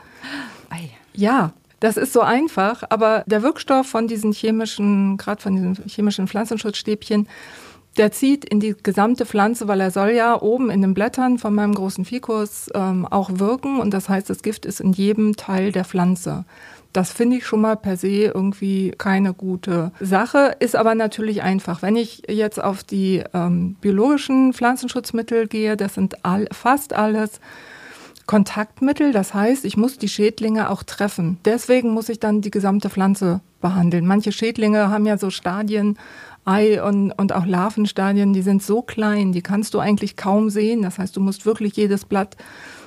Ei. 0.70 0.90
Ja, 1.12 1.52
das 1.80 1.96
ist 1.96 2.12
so 2.12 2.20
einfach, 2.20 2.82
aber 2.90 3.24
der 3.26 3.42
Wirkstoff 3.42 3.86
von 3.86 4.06
diesen 4.06 4.32
chemischen, 4.32 5.16
gerade 5.16 5.42
von 5.42 5.56
diesen 5.56 5.88
chemischen 5.88 6.28
Pflanzenschutzstäbchen, 6.28 7.26
der 7.96 8.12
zieht 8.12 8.44
in 8.44 8.60
die 8.60 8.76
gesamte 8.80 9.26
Pflanze, 9.26 9.66
weil 9.66 9.80
er 9.80 9.90
soll 9.90 10.10
ja 10.10 10.40
oben 10.40 10.70
in 10.70 10.82
den 10.82 10.94
Blättern 10.94 11.38
von 11.38 11.54
meinem 11.54 11.74
großen 11.74 12.04
Fikus 12.04 12.70
ähm, 12.74 13.06
auch 13.06 13.30
wirken 13.34 13.80
und 13.80 13.92
das 13.92 14.08
heißt, 14.08 14.30
das 14.30 14.42
Gift 14.42 14.64
ist 14.64 14.80
in 14.80 14.92
jedem 14.92 15.36
Teil 15.36 15.72
der 15.72 15.84
Pflanze. 15.84 16.44
Das 16.92 17.12
finde 17.12 17.36
ich 17.36 17.46
schon 17.46 17.60
mal 17.60 17.76
per 17.76 17.96
se 17.96 18.24
irgendwie 18.34 18.92
keine 18.98 19.32
gute 19.32 19.92
Sache, 20.00 20.56
ist 20.58 20.74
aber 20.74 20.94
natürlich 20.94 21.42
einfach. 21.42 21.82
Wenn 21.82 21.96
ich 21.96 22.22
jetzt 22.28 22.62
auf 22.62 22.82
die 22.82 23.22
ähm, 23.32 23.76
biologischen 23.80 24.52
Pflanzenschutzmittel 24.52 25.46
gehe, 25.46 25.76
das 25.76 25.94
sind 25.94 26.24
all, 26.24 26.46
fast 26.52 26.92
alles 26.92 27.40
Kontaktmittel. 28.30 29.10
Das 29.10 29.34
heißt, 29.34 29.64
ich 29.64 29.76
muss 29.76 29.98
die 29.98 30.08
Schädlinge 30.08 30.70
auch 30.70 30.84
treffen. 30.84 31.38
Deswegen 31.44 31.90
muss 31.90 32.08
ich 32.08 32.20
dann 32.20 32.42
die 32.42 32.52
gesamte 32.52 32.88
Pflanze 32.88 33.40
behandeln. 33.60 34.06
Manche 34.06 34.30
Schädlinge 34.30 34.88
haben 34.88 35.04
ja 35.04 35.18
so 35.18 35.30
Stadien, 35.30 35.98
Ei 36.44 36.80
und, 36.80 37.10
und 37.10 37.32
auch 37.32 37.44
Larvenstadien, 37.44 38.32
die 38.32 38.42
sind 38.42 38.62
so 38.62 38.82
klein, 38.82 39.32
die 39.32 39.42
kannst 39.42 39.74
du 39.74 39.80
eigentlich 39.80 40.16
kaum 40.16 40.48
sehen. 40.48 40.82
Das 40.82 41.00
heißt, 41.00 41.16
du 41.16 41.20
musst 41.20 41.44
wirklich 41.44 41.74
jedes 41.74 42.04
Blatt 42.04 42.36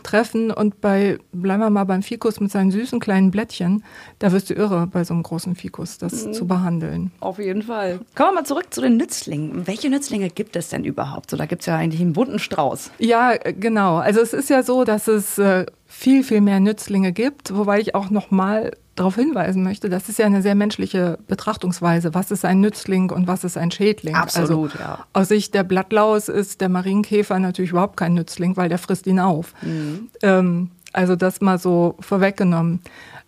treffen 0.04 0.52
und 0.52 0.82
bei, 0.82 1.18
bleiben 1.32 1.62
wir 1.62 1.70
mal 1.70 1.86
beim 1.86 2.04
Fikus 2.04 2.40
mit 2.40 2.52
seinen 2.52 2.72
süßen 2.72 3.00
kleinen 3.00 3.32
Blättchen, 3.32 3.84
da 4.20 4.32
wirst 4.32 4.50
du 4.50 4.54
irre, 4.54 4.88
bei 4.88 5.04
so 5.04 5.14
einem 5.14 5.24
großen 5.24 5.56
Fikus 5.56 5.98
das 5.98 6.26
mhm. 6.26 6.34
zu 6.34 6.48
behandeln. 6.48 7.12
Auf 7.20 7.40
jeden 7.40 7.64
Fall. 7.64 8.00
Kommen 8.16 8.30
wir 8.32 8.42
mal 8.42 8.46
zurück 8.46 8.74
zu 8.74 8.82
den 8.82 8.98
Nützlingen. 8.98 9.68
Welche 9.68 9.90
Nützlinge 9.90 10.30
gibt 10.30 10.56
es 10.56 10.70
denn 10.70 10.84
überhaupt? 10.84 11.32
So, 11.32 11.38
da 11.38 11.46
gibt 11.46 11.62
es 11.62 11.66
ja 11.66 11.78
eigentlich 11.78 12.02
einen 12.02 12.14
bunten 12.14 12.40
Strauß. 12.40 12.92
Ja, 13.00 13.34
genau. 13.38 13.98
Also 13.98 14.22
es 14.22 14.34
ist 14.34 14.50
ja 14.50 14.64
so, 14.64 14.84
dass 14.84 15.08
es 15.08 15.38
äh, 15.38 15.66
viel, 15.86 16.24
viel 16.24 16.42
mehr 16.42 16.60
Nützlinge 16.60 17.14
gibt, 17.14 17.56
wobei 17.56 17.80
ich 17.80 17.96
auch 17.96 18.10
noch 18.10 18.32
mal 18.32 18.72
darauf 18.96 19.16
hinweisen 19.16 19.64
möchte, 19.64 19.90
das 19.90 20.10
ist 20.10 20.20
ja 20.20 20.26
eine 20.26 20.42
sehr 20.42 20.56
menschliche 20.56 21.18
Betrachtungsweise. 21.28 22.14
Was 22.14 22.32
ist 22.32 22.46
ein 22.46 22.60
Nützling 22.60 23.12
und 23.12 23.28
was 23.28 23.44
ist 23.44 23.58
ein 23.58 23.72
Schädling? 23.72 24.16
Absolut, 24.16 24.74
also, 24.74 24.84
ja. 24.84 25.06
Aus 25.14 25.30
Sicht 25.30 25.54
der 25.54 25.64
Blattlaus 25.64 26.30
ist 26.30 26.62
der 26.62 26.70
Marienkäfer 26.70 27.40
natürlich 27.40 27.72
überhaupt 27.72 27.98
kein 27.98 28.14
Nützling, 28.14 28.56
weil 28.58 28.70
der 28.70 28.78
frisst 28.78 29.08
ihn 29.08 29.20
auf. 29.20 29.54
Mhm. 29.62 30.10
Ähm, 30.22 30.70
Also 30.94 31.16
das 31.16 31.42
mal 31.42 31.58
so 31.58 31.96
vorweggenommen. 32.00 32.82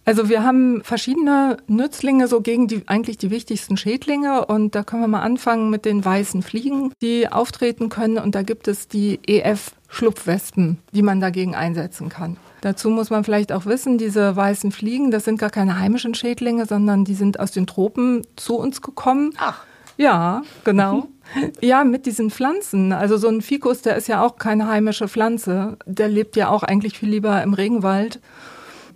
Also 0.07 0.29
wir 0.29 0.43
haben 0.43 0.83
verschiedene 0.83 1.57
Nützlinge 1.65 2.27
so 2.27 2.41
gegen 2.41 2.67
die 2.67 2.83
eigentlich 2.85 3.17
die 3.17 3.31
wichtigsten 3.31 3.75
Schädlinge 3.75 4.45
und 4.45 4.75
da 4.75 4.83
können 4.83 5.01
wir 5.01 5.07
mal 5.07 5.23
anfangen 5.23 5.71
mit 5.71 5.83
den 5.83 6.05
weißen 6.05 6.43
Fliegen, 6.43 6.93
die 7.01 7.27
auftreten 7.27 7.89
können 7.89 8.19
und 8.19 8.35
da 8.35 8.43
gibt 8.43 8.67
es 8.67 8.87
die 8.87 9.19
EF 9.25 9.71
Schlupfwespen, 9.89 10.77
die 10.93 11.01
man 11.01 11.21
dagegen 11.21 11.55
einsetzen 11.55 12.09
kann. 12.09 12.37
Dazu 12.61 12.89
muss 12.89 13.09
man 13.09 13.23
vielleicht 13.23 13.51
auch 13.51 13.65
wissen, 13.65 13.97
diese 13.97 14.35
weißen 14.35 14.71
Fliegen, 14.71 15.11
das 15.11 15.25
sind 15.25 15.39
gar 15.39 15.49
keine 15.49 15.79
heimischen 15.79 16.15
Schädlinge, 16.15 16.65
sondern 16.65 17.05
die 17.05 17.13
sind 17.13 17.39
aus 17.39 17.51
den 17.51 17.67
Tropen 17.67 18.25
zu 18.35 18.55
uns 18.55 18.81
gekommen. 18.81 19.33
Ach. 19.37 19.63
Ja, 19.97 20.41
genau. 20.63 21.07
Ja, 21.61 21.83
mit 21.83 22.05
diesen 22.05 22.29
Pflanzen. 22.29 22.91
Also 22.91 23.17
so 23.17 23.29
ein 23.29 23.41
Fikus, 23.41 23.81
der 23.81 23.95
ist 23.95 24.07
ja 24.07 24.23
auch 24.23 24.35
keine 24.37 24.67
heimische 24.67 25.07
Pflanze. 25.07 25.77
Der 25.85 26.09
lebt 26.09 26.35
ja 26.35 26.49
auch 26.49 26.63
eigentlich 26.63 26.99
viel 26.99 27.09
lieber 27.09 27.41
im 27.41 27.53
Regenwald 27.53 28.19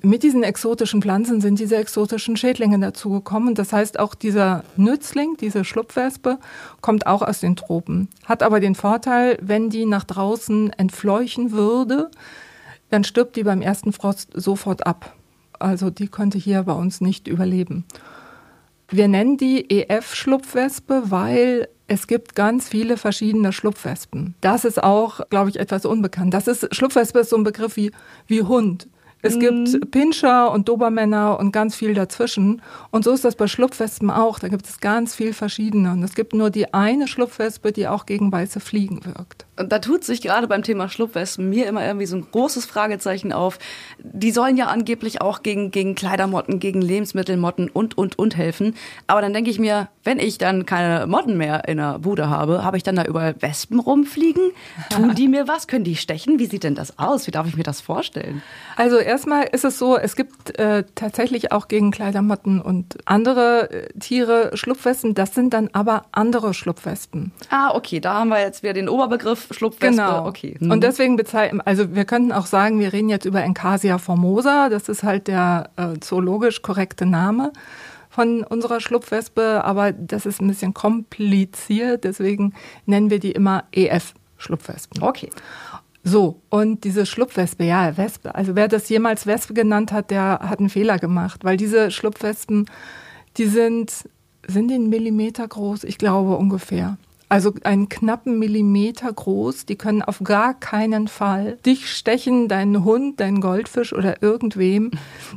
mit 0.02 0.24
diesen 0.24 0.44
exotischen 0.44 1.02
Pflanzen 1.02 1.42
sind 1.42 1.60
diese 1.60 1.76
exotischen 1.76 2.38
Schädlinge 2.38 2.80
dazugekommen. 2.80 3.56
Das 3.56 3.74
heißt, 3.74 4.00
auch 4.00 4.16
dieser 4.16 4.64
Nützling, 4.78 5.36
diese 5.40 5.66
Schlupfwespe, 5.66 6.40
kommt 6.82 7.06
auch 7.06 7.22
aus 7.22 7.42
den 7.42 7.56
Tropen. 7.56 8.08
Hat 8.26 8.44
aber 8.44 8.60
den 8.60 8.76
Vorteil, 8.76 9.38
wenn 9.42 9.70
die 9.70 9.86
nach 9.86 10.06
draußen 10.06 10.72
entfleuchen 10.74 11.52
würde, 11.52 12.10
dann 12.90 13.04
stirbt 13.04 13.36
die 13.36 13.44
beim 13.44 13.62
ersten 13.62 13.94
Frost 13.94 14.30
sofort 14.34 14.86
ab. 14.86 15.16
Also 15.60 15.90
die 15.90 16.08
könnte 16.08 16.38
hier 16.38 16.64
bei 16.64 16.74
uns 16.74 17.02
nicht 17.02 17.28
überleben. 17.28 17.86
Wir 18.90 19.08
nennen 19.08 19.38
die 19.38 19.70
EF-Schlupfwespe, 19.70 21.04
weil 21.06 21.68
es 21.88 22.08
gibt 22.08 22.36
ganz 22.36 22.70
viele 22.70 22.98
verschiedene 22.98 23.52
Schlupfwespen. 23.52 24.36
Das 24.42 24.66
ist 24.66 24.82
auch, 24.82 25.22
glaube 25.30 25.50
ich, 25.50 25.60
etwas 25.60 25.86
unbekannt. 25.86 26.34
Das 26.34 26.48
ist, 26.48 26.74
Schlupfwespe 26.74 27.20
ist 27.20 27.30
so 27.30 27.38
ein 27.38 27.44
Begriff 27.44 27.76
wie, 27.76 27.92
wie 28.28 28.44
Hund. 28.44 28.88
Es 29.22 29.36
mhm. 29.36 29.40
gibt 29.40 29.92
Pinscher 29.92 30.52
und 30.52 30.70
Dobermänner 30.70 31.40
und 31.40 31.52
ganz 31.52 31.76
viel 31.76 31.94
dazwischen. 31.94 32.62
Und 32.92 33.04
so 33.04 33.12
ist 33.12 33.26
das 33.26 33.36
bei 33.36 33.48
Schlupfwespen 33.48 34.10
auch. 34.10 34.40
Da 34.40 34.48
gibt 34.48 34.66
es 34.66 34.80
ganz 34.80 35.14
viel 35.14 35.34
verschiedene. 35.34 35.92
Und 35.92 36.04
es 36.04 36.16
gibt 36.16 36.34
nur 36.34 36.50
die 36.50 36.74
eine 36.74 37.08
Schlupfwespe, 37.08 37.72
die 37.72 37.88
auch 37.88 38.06
gegen 38.06 38.32
weiße 38.32 38.60
Fliegen 38.60 39.04
wirkt. 39.06 39.46
Und 39.58 39.74
da 39.74 39.80
tut 39.80 40.06
sich 40.06 40.22
gerade 40.22 40.48
beim 40.48 40.64
Thema 40.64 40.88
Schlupfwespen 40.88 41.50
mir 41.50 41.68
immer 41.68 41.86
irgendwie 41.86 42.06
so 42.06 42.16
ein 42.16 42.28
großes 42.32 42.66
Fragezeichen 42.66 43.34
auf. 43.34 43.60
Die 44.02 44.32
sollen 44.32 44.56
ja 44.56 44.68
angeblich 44.68 45.20
auch 45.22 45.44
gegen, 45.44 45.72
gegen 45.72 45.96
Kleidermotten, 45.96 46.62
gegen 46.62 46.82
Lebensmittelmotten 46.82 47.70
und, 47.70 47.98
und, 47.98 48.18
und 48.18 48.38
helfen. 48.38 48.76
Aber 49.08 49.22
dann 49.22 49.34
denke 49.34 49.50
ich 49.50 49.60
mir, 49.60 49.90
wenn 50.06 50.18
ich 50.18 50.38
dann 50.38 50.66
keine 50.66 51.08
Motten 51.08 51.36
mehr 51.36 51.68
in 51.68 51.78
der 51.78 52.00
Bude 52.00 52.30
habe, 52.30 52.64
habe 52.64 52.78
ich 52.78 52.84
dann 52.84 52.96
da 52.96 53.04
überall 53.04 53.36
Wespen 53.42 53.82
rumfliegen? 53.82 54.52
Tun 54.90 55.14
die 55.16 55.28
mir 55.28 55.50
was? 55.50 55.68
Können 55.68 55.84
die 55.84 55.98
stechen? 55.98 56.40
Wie 56.40 56.46
sieht 56.46 56.64
denn 56.64 56.76
das 56.76 56.98
aus? 56.98 57.28
Wie 57.28 57.32
darf 57.32 57.46
ich 57.46 57.58
mir 57.58 57.64
das 57.64 57.82
vorstellen? 57.82 58.42
Also 58.78 58.98
erstmal 59.10 59.46
ist 59.46 59.66
es 59.66 59.78
so, 59.80 59.98
es 59.98 60.16
gibt 60.16 60.58
äh, 60.60 60.84
tatsächlich 60.96 61.52
auch 61.52 61.68
gegen 61.68 61.92
Kleidermotten 61.92 62.62
und 62.62 62.98
andere 63.06 63.70
äh, 63.72 64.00
Tiere 64.00 64.52
Schlupfwespen. 64.54 65.16
Das 65.16 65.34
sind 65.34 65.54
dann 65.54 65.70
aber 65.74 66.04
andere 66.12 66.54
Schlupfwespen. 66.54 67.32
Ah, 67.50 67.76
okay, 67.76 68.00
da 68.00 68.14
haben 68.14 68.30
wir 68.30 68.40
jetzt 68.40 68.64
wieder 68.64 68.74
den 68.74 68.88
Oberbegriff 68.88 69.50
Schlupfwespe. 69.52 69.96
Genau. 69.96 70.28
Okay. 70.28 70.56
Mhm. 70.60 70.72
Und 70.72 70.84
deswegen 70.84 71.16
bezeichnen, 71.16 71.62
also 71.62 71.96
wir 71.96 72.06
könnten 72.06 72.32
auch 72.32 72.46
sagen, 72.46 72.80
wir 72.80 72.94
reden 72.94 73.10
jetzt 73.10 73.26
über 73.26 73.44
Encasia 73.44 73.98
formosa. 73.98 74.70
Das 74.70 74.88
ist 74.88 75.04
halt 75.04 75.28
der 75.28 75.72
äh, 75.76 76.00
zoologisch 76.00 76.62
korrekte 76.62 77.06
Name 77.06 77.52
von 78.10 78.44
unserer 78.44 78.80
Schlupfwespe, 78.80 79.64
aber 79.64 79.92
das 79.92 80.26
ist 80.26 80.42
ein 80.42 80.48
bisschen 80.48 80.74
kompliziert. 80.74 82.04
Deswegen 82.04 82.54
nennen 82.86 83.10
wir 83.10 83.20
die 83.20 83.32
immer 83.32 83.64
EF-Schlupfwespen. 83.72 85.02
Okay. 85.02 85.30
So, 86.04 86.42
und 86.50 86.86
diese 86.86 87.06
Schlupfwespe, 87.06 87.66
ja, 87.66 87.98
Wespe. 87.98 88.34
Also 88.34 88.56
wer 88.56 88.68
das 88.68 88.88
jemals 88.90 89.28
Wespe 89.28 89.54
genannt 89.54 89.92
hat, 89.92 90.12
der 90.12 90.40
hat 90.42 90.60
einen 90.60 90.70
Fehler 90.70 90.98
gemacht, 90.98 91.44
weil 91.44 91.58
diese 91.58 91.92
Schlupfwespen, 91.92 92.66
die 93.38 93.46
sind, 93.46 94.10
sind 94.48 94.70
die 94.70 94.76
einen 94.76 94.90
Millimeter 94.90 95.48
groß? 95.48 95.84
Ich 95.84 95.98
glaube 95.98 96.38
ungefähr. 96.38 96.98
Also 97.32 97.54
einen 97.64 97.90
knappen 97.90 98.40
Millimeter 98.40 99.14
groß. 99.14 99.68
Die 99.68 99.76
können 99.76 100.02
auf 100.02 100.22
gar 100.24 100.56
keinen 100.56 101.08
Fall 101.08 101.58
dich 101.64 101.88
stechen, 101.94 102.48
deinen 102.48 102.84
Hund, 102.84 103.20
deinen 103.20 103.40
Goldfisch 103.40 103.94
oder 103.94 104.24
irgendwem. 104.24 104.90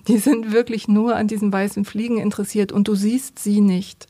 Die 0.09 0.17
sind 0.17 0.53
wirklich 0.53 0.89
nur 0.89 1.15
an 1.17 1.29
diesen 1.29 1.53
weißen 1.53 1.85
Fliegen 1.85 2.17
interessiert 2.17 2.73
und 2.73 2.89
du 2.89 2.95
siehst 2.95 3.39
sie 3.39 3.61
nicht. 3.61 4.07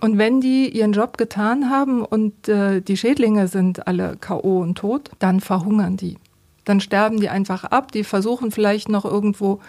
Und 0.00 0.16
wenn 0.16 0.40
die 0.40 0.70
ihren 0.70 0.92
Job 0.92 1.18
getan 1.18 1.68
haben 1.68 2.02
und 2.02 2.48
äh, 2.48 2.80
die 2.80 2.96
Schädlinge 2.96 3.48
sind 3.48 3.86
alle 3.86 4.16
KO 4.18 4.62
und 4.62 4.78
tot, 4.78 5.10
dann 5.18 5.40
verhungern 5.40 5.98
die. 5.98 6.16
Dann 6.64 6.80
sterben 6.80 7.20
die 7.20 7.28
einfach 7.28 7.64
ab. 7.64 7.92
Die 7.92 8.02
versuchen 8.02 8.50
vielleicht 8.50 8.88
noch 8.88 9.04
irgendwo 9.04 9.60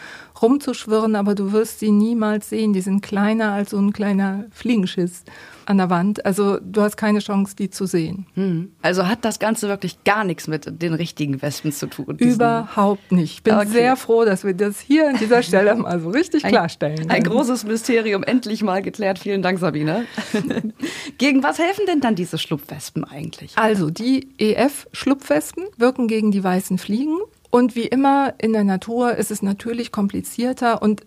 rumzuschwirren, 0.42 1.18
aber 1.18 1.36
du 1.36 1.52
wirst 1.52 1.80
sie 1.80 1.92
niemals 1.92 2.50
sehen. 2.50 2.72
Die 2.72 2.82
sind 2.82 3.02
kleiner 3.02 3.52
als 3.52 3.72
so 3.72 3.78
ein 3.78 3.92
kleiner 3.92 4.46
Fliegenschiss 4.52 5.26
an 5.68 5.78
der 5.78 5.90
Wand. 5.90 6.26
Also 6.26 6.60
du 6.60 6.82
hast 6.82 6.96
keine 6.96 7.20
Chance, 7.20 7.56
die 7.56 7.70
zu 7.70 7.86
sehen. 7.86 8.26
Hm. 8.36 8.72
Also 8.82 9.08
hat 9.08 9.26
das 9.26 9.40
Ganze 9.40 9.68
wirklich 9.68 10.04
gar 10.06 10.24
nichts 10.24 10.48
mit 10.48 10.82
den 10.82 10.94
richtigen 10.94 11.42
Wespen 11.42 11.72
zu 11.72 11.88
tun? 11.88 12.18
Überhaupt 12.18 13.12
nicht. 13.12 13.34
Ich 13.34 13.44
bin 13.44 13.56
okay. 13.56 13.68
sehr 13.68 13.96
froh, 13.98 14.24
dass 14.24 14.46
wir 14.46 14.54
das 14.54 14.80
hier 14.80 15.10
an 15.10 15.18
dieser 15.18 15.44
Stelle 15.44 15.76
mal 15.76 16.00
so 16.00 16.10
richtig 16.10 16.46
ein, 16.46 16.52
klarstellen. 16.52 17.10
Ein 17.10 17.24
großes 17.24 17.66
Mysterium, 17.66 18.24
endlich 18.24 18.64
mal 18.64 18.82
geklärt. 18.82 19.20
Vielen 19.20 19.42
Dank, 19.42 19.60
Sabine. 19.60 20.06
gegen 21.18 21.44
was 21.44 21.60
helfen 21.60 21.86
denn 21.86 22.00
dann 22.00 22.16
diese 22.16 22.38
Schlupfwespen 22.38 23.04
eigentlich? 23.04 23.58
Also 23.58 23.90
die 23.90 24.30
EF-Schlupfwespen 24.38 25.66
wirken 25.78 26.08
gegen 26.08 26.32
die 26.32 26.44
weißen 26.44 26.78
Fliegen. 26.78 27.18
Und 27.50 27.76
wie 27.76 27.88
immer 27.88 28.34
in 28.38 28.54
der 28.54 28.64
Natur 28.64 29.16
ist 29.16 29.32
es 29.32 29.42
natürlich 29.42 29.92
komplizierter 29.92 30.82
und 30.82 31.02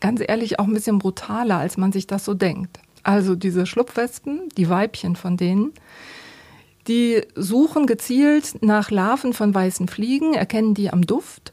ganz 0.00 0.22
ehrlich 0.26 0.58
auch 0.58 0.64
ein 0.64 0.74
bisschen 0.74 0.98
brutaler, 0.98 1.58
als 1.58 1.78
man 1.78 1.92
sich 1.92 2.06
das 2.06 2.24
so 2.24 2.34
denkt. 2.34 2.80
Also 3.04 3.36
diese 3.36 3.66
Schlupfwespen, 3.66 4.48
die 4.56 4.68
Weibchen 4.68 5.14
von 5.14 5.36
denen, 5.36 5.72
die 6.88 7.22
suchen 7.34 7.86
gezielt 7.86 8.62
nach 8.62 8.90
Larven 8.90 9.32
von 9.32 9.54
weißen 9.54 9.88
Fliegen, 9.88 10.34
erkennen 10.34 10.74
die 10.74 10.90
am 10.90 11.06
Duft 11.06 11.52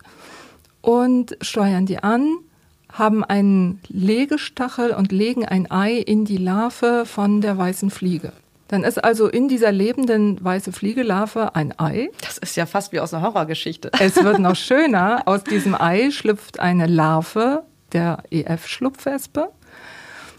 und 0.82 1.38
steuern 1.42 1.86
die 1.86 2.00
an, 2.00 2.38
haben 2.92 3.24
einen 3.24 3.80
Legestachel 3.88 4.92
und 4.92 5.12
legen 5.12 5.46
ein 5.46 5.72
Ei 5.72 5.94
in 5.94 6.26
die 6.26 6.38
Larve 6.38 7.06
von 7.06 7.40
der 7.42 7.58
weißen 7.58 7.90
Fliege. 7.90 8.34
Dann 8.68 8.84
ist 8.86 9.04
also 9.04 9.28
in 9.28 9.50
dieser 9.50 9.72
lebenden 9.72 10.42
weiße 10.44 10.72
Fliegelarve 10.72 11.56
ein 11.56 11.78
Ei. 11.78 12.10
Das 12.22 12.38
ist 12.38 12.56
ja 12.56 12.66
fast 12.66 12.94
wie 12.94 13.02
aus 13.02 13.14
einer 13.14 13.24
Horrorgeschichte. 13.24 13.92
Es 14.00 14.22
wird 14.24 14.40
noch 14.40 14.56
schöner. 14.58 15.24
Aus 15.26 15.44
diesem 15.44 15.76
Ei 15.76 16.10
schlüpft 16.12 16.62
eine 16.62 16.88
Larve 16.88 17.64
der 17.92 18.24
EF-Schlupfwespe. 18.32 19.50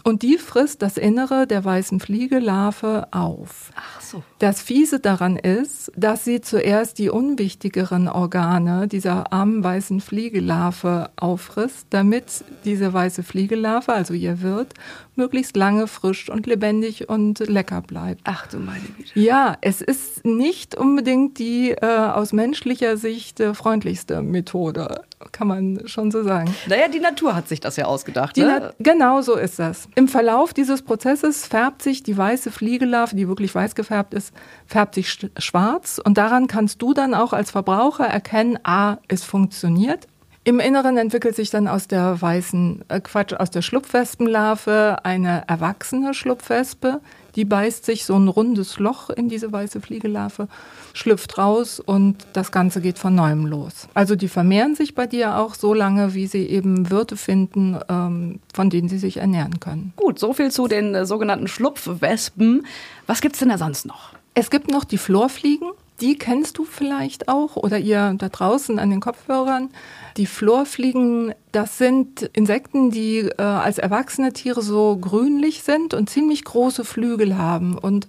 Und 0.03 0.21
die 0.21 0.37
frisst 0.37 0.81
das 0.81 0.97
Innere 0.97 1.47
der 1.47 1.63
weißen 1.63 2.01
Fliegelarve 2.01 3.07
auf. 3.11 3.71
Ach 3.75 4.01
so. 4.01 4.21
Das 4.37 4.61
Fiese 4.61 4.99
daran 4.99 5.37
ist, 5.37 5.93
dass 5.95 6.25
sie 6.25 6.41
zuerst 6.41 6.99
die 6.99 7.09
unwichtigeren 7.09 8.09
Organe 8.09 8.89
dieser 8.89 9.31
armen 9.31 9.63
weißen 9.63 10.01
Fliegelarve 10.01 11.09
auffrisst, 11.15 11.87
damit 11.91 12.43
diese 12.65 12.91
weiße 12.91 13.23
Fliegelarve, 13.23 13.93
also 13.93 14.13
ihr 14.13 14.41
Wirt, 14.41 14.73
möglichst 15.15 15.55
lange 15.55 15.87
frisch 15.87 16.29
und 16.29 16.47
lebendig 16.47 17.09
und 17.09 17.39
lecker 17.39 17.81
bleibt. 17.81 18.21
Ach 18.23 18.47
du 18.47 18.57
meine 18.57 18.81
Güte. 18.97 19.19
Ja, 19.19 19.57
es 19.61 19.81
ist 19.81 20.25
nicht 20.25 20.75
unbedingt 20.75 21.39
die 21.39 21.71
äh, 21.71 21.85
aus 21.85 22.33
menschlicher 22.33 22.97
Sicht 22.97 23.39
äh, 23.39 23.53
freundlichste 23.53 24.21
Methode, 24.21 25.01
kann 25.31 25.47
man 25.47 25.87
schon 25.87 26.11
so 26.11 26.23
sagen. 26.23 26.53
Naja, 26.67 26.87
die 26.87 26.99
Natur 26.99 27.35
hat 27.35 27.47
sich 27.47 27.59
das 27.59 27.75
ja 27.75 27.85
ausgedacht. 27.85 28.37
Ne? 28.37 28.73
genau 28.79 29.21
so 29.21 29.35
ist 29.35 29.59
das. 29.59 29.87
Im 29.95 30.07
Verlauf 30.07 30.53
dieses 30.53 30.81
Prozesses 30.81 31.45
färbt 31.45 31.81
sich 31.81 32.03
die 32.03 32.17
weiße 32.17 32.51
Fliegelarve, 32.51 33.15
die 33.15 33.27
wirklich 33.27 33.53
weiß 33.53 33.75
gefärbt 33.75 34.13
ist, 34.13 34.33
färbt 34.65 34.95
sich 34.95 35.29
schwarz 35.37 36.01
und 36.03 36.17
daran 36.17 36.47
kannst 36.47 36.81
du 36.81 36.93
dann 36.93 37.13
auch 37.13 37.33
als 37.33 37.51
Verbraucher 37.51 38.05
erkennen, 38.05 38.57
ah, 38.63 38.97
es 39.07 39.23
funktioniert 39.23 40.07
im 40.45 40.59
Inneren 40.59 40.97
entwickelt 40.97 41.37
sich 41.37 41.49
dann 41.51 41.69
aus 41.69 41.87
der 41.87 42.21
weißen, 42.21 42.83
äh 42.89 42.99
Quatsch, 42.99 43.33
aus 43.33 43.49
der 43.49 43.61
Schlupfwespenlarve 43.61 44.97
eine 45.03 45.47
erwachsene 45.47 46.13
Schlupfwespe. 46.13 46.99
Die 47.35 47.45
beißt 47.45 47.85
sich 47.85 48.05
so 48.05 48.15
ein 48.15 48.27
rundes 48.27 48.77
Loch 48.77 49.09
in 49.09 49.29
diese 49.29 49.51
weiße 49.51 49.79
Fliegelarve, 49.79 50.47
schlüpft 50.93 51.37
raus 51.37 51.79
und 51.79 52.27
das 52.33 52.51
Ganze 52.51 52.81
geht 52.81 52.99
von 52.99 53.15
neuem 53.15 53.45
los. 53.45 53.87
Also 53.93 54.15
die 54.15 54.27
vermehren 54.27 54.75
sich 54.75 54.93
bei 54.95 55.07
dir 55.07 55.37
auch 55.37 55.55
so 55.55 55.73
lange, 55.73 56.13
wie 56.13 56.27
sie 56.27 56.45
eben 56.45 56.91
Wirte 56.91 57.15
finden, 57.15 57.79
ähm, 57.89 58.39
von 58.53 58.69
denen 58.69 58.89
sie 58.89 58.99
sich 58.99 59.17
ernähren 59.17 59.59
können. 59.59 59.93
Gut, 59.95 60.19
so 60.19 60.33
viel 60.33 60.51
zu 60.51 60.67
den 60.67 60.93
äh, 60.93 61.05
sogenannten 61.05 61.47
Schlupfwespen. 61.47 62.67
Was 63.07 63.21
gibt's 63.21 63.39
denn 63.39 63.49
da 63.49 63.57
sonst 63.57 63.85
noch? 63.85 64.11
Es 64.35 64.49
gibt 64.49 64.69
noch 64.69 64.83
die 64.83 64.97
Florfliegen. 64.97 65.69
Die 66.01 66.17
kennst 66.17 66.57
du 66.57 66.65
vielleicht 66.65 67.27
auch 67.27 67.55
oder 67.55 67.77
ihr 67.77 68.15
da 68.17 68.29
draußen 68.29 68.79
an 68.79 68.89
den 68.89 68.99
Kopfhörern. 68.99 69.69
Die 70.17 70.25
Florfliegen, 70.25 71.33
das 71.51 71.77
sind 71.77 72.23
Insekten, 72.33 72.91
die 72.91 73.19
äh, 73.19 73.41
als 73.41 73.77
erwachsene 73.77 74.33
Tiere 74.33 74.61
so 74.61 74.97
grünlich 74.97 75.63
sind 75.63 75.93
und 75.93 76.09
ziemlich 76.09 76.43
große 76.43 76.83
Flügel 76.83 77.37
haben. 77.37 77.77
Und 77.77 78.07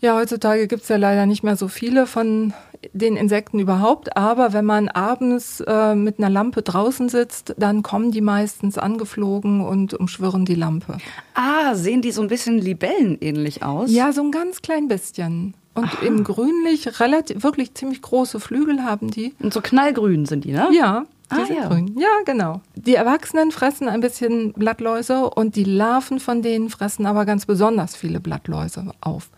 ja, 0.00 0.14
heutzutage 0.16 0.68
gibt's 0.68 0.88
ja 0.88 0.96
leider 0.96 1.26
nicht 1.26 1.42
mehr 1.42 1.56
so 1.56 1.66
viele 1.66 2.06
von 2.06 2.54
den 2.92 3.16
Insekten 3.16 3.58
überhaupt, 3.58 4.16
aber 4.16 4.52
wenn 4.52 4.64
man 4.64 4.88
abends 4.88 5.60
äh, 5.66 5.96
mit 5.96 6.18
einer 6.18 6.30
Lampe 6.30 6.62
draußen 6.62 7.08
sitzt, 7.08 7.54
dann 7.58 7.82
kommen 7.82 8.12
die 8.12 8.20
meistens 8.20 8.78
angeflogen 8.78 9.60
und 9.60 9.94
umschwirren 9.94 10.44
die 10.44 10.54
Lampe. 10.54 10.98
Ah, 11.34 11.74
sehen 11.74 12.02
die 12.02 12.12
so 12.12 12.22
ein 12.22 12.28
bisschen 12.28 12.58
Libellenähnlich 12.58 13.64
aus? 13.64 13.90
Ja, 13.90 14.12
so 14.12 14.22
ein 14.22 14.30
ganz 14.30 14.62
klein 14.62 14.86
bisschen. 14.86 15.54
Und 15.74 15.84
Aha. 15.84 16.06
im 16.06 16.24
Grünlich 16.24 17.00
relativ, 17.00 17.42
wirklich 17.42 17.74
ziemlich 17.74 18.02
große 18.02 18.40
Flügel 18.40 18.82
haben 18.82 19.10
die. 19.10 19.34
Und 19.38 19.52
so 19.52 19.60
knallgrün 19.60 20.26
sind 20.26 20.44
die, 20.44 20.52
ne? 20.52 20.68
Ja, 20.72 21.04
die 21.30 21.36
ah, 21.36 21.46
sind 21.46 21.56
ja. 21.56 21.68
grün. 21.68 21.94
Ja, 21.98 22.08
genau. 22.24 22.62
Die 22.74 22.94
Erwachsenen 22.94 23.52
fressen 23.52 23.88
ein 23.88 24.00
bisschen 24.00 24.52
Blattläuse 24.54 25.28
und 25.28 25.56
die 25.56 25.64
Larven 25.64 26.20
von 26.20 26.42
denen 26.42 26.70
fressen 26.70 27.06
aber 27.06 27.26
ganz 27.26 27.44
besonders 27.44 27.94
viele 27.94 28.18
Blattläuse 28.18 28.92
auf. 29.00 29.28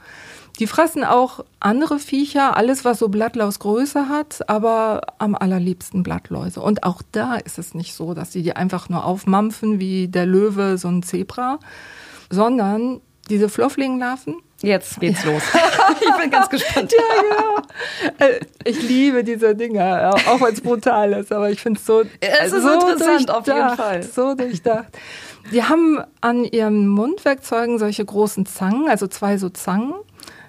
Die 0.60 0.66
fressen 0.66 1.04
auch 1.04 1.44
andere 1.58 1.98
Viecher, 1.98 2.56
alles 2.56 2.84
was 2.84 2.98
so 2.98 3.08
Blattlausgröße 3.08 4.08
hat, 4.08 4.48
aber 4.48 5.00
am 5.18 5.34
allerliebsten 5.34 6.02
Blattläuse. 6.02 6.60
Und 6.60 6.82
auch 6.82 7.02
da 7.12 7.36
ist 7.36 7.58
es 7.58 7.74
nicht 7.74 7.94
so, 7.94 8.14
dass 8.14 8.32
sie 8.32 8.42
die 8.42 8.54
einfach 8.54 8.88
nur 8.88 9.04
aufmampfen 9.04 9.80
wie 9.80 10.08
der 10.08 10.26
Löwe, 10.26 10.76
so 10.76 10.88
ein 10.88 11.02
Zebra, 11.02 11.58
sondern 12.28 13.00
diese 13.30 13.48
Flufflinglarven, 13.48 14.36
Jetzt 14.62 15.00
geht's 15.00 15.24
los. 15.24 15.42
ich 16.00 16.16
bin 16.20 16.30
ganz 16.30 16.50
gespannt. 16.50 16.92
ja, 16.92 17.22
ja. 18.18 18.26
Äh, 18.26 18.40
ich 18.64 18.82
liebe 18.82 19.24
diese 19.24 19.54
Dinger, 19.54 20.10
auch 20.26 20.40
wenn 20.40 20.52
es 20.52 20.60
brutal 20.60 21.12
ist, 21.14 21.32
aber 21.32 21.50
ich 21.50 21.60
finde 21.60 21.80
es 21.80 21.86
so. 21.86 22.02
Es 22.20 22.52
ist 22.52 22.62
so 22.62 22.72
interessant, 22.72 23.30
auf 23.30 23.46
jeden 23.46 23.76
Fall. 23.76 24.02
So 24.02 24.34
durchdacht. 24.34 24.88
Die 25.52 25.64
haben 25.64 26.02
an 26.20 26.44
ihren 26.44 26.86
Mundwerkzeugen 26.88 27.78
solche 27.78 28.04
großen 28.04 28.44
Zangen, 28.44 28.88
also 28.88 29.06
zwei 29.06 29.38
so 29.38 29.48
Zangen. 29.48 29.94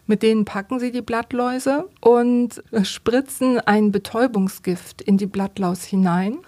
Mit 0.08 0.24
denen 0.24 0.44
packen 0.44 0.80
sie 0.80 0.92
die 0.92 1.02
Blattläuse 1.02 1.88
und 2.02 2.62
spritzen 2.84 3.60
ein 3.62 3.92
Betäubungsgift 3.94 5.02
in 5.02 5.18
die 5.18 5.26
Blattlaus 5.26 5.86
hinein. 5.86 6.40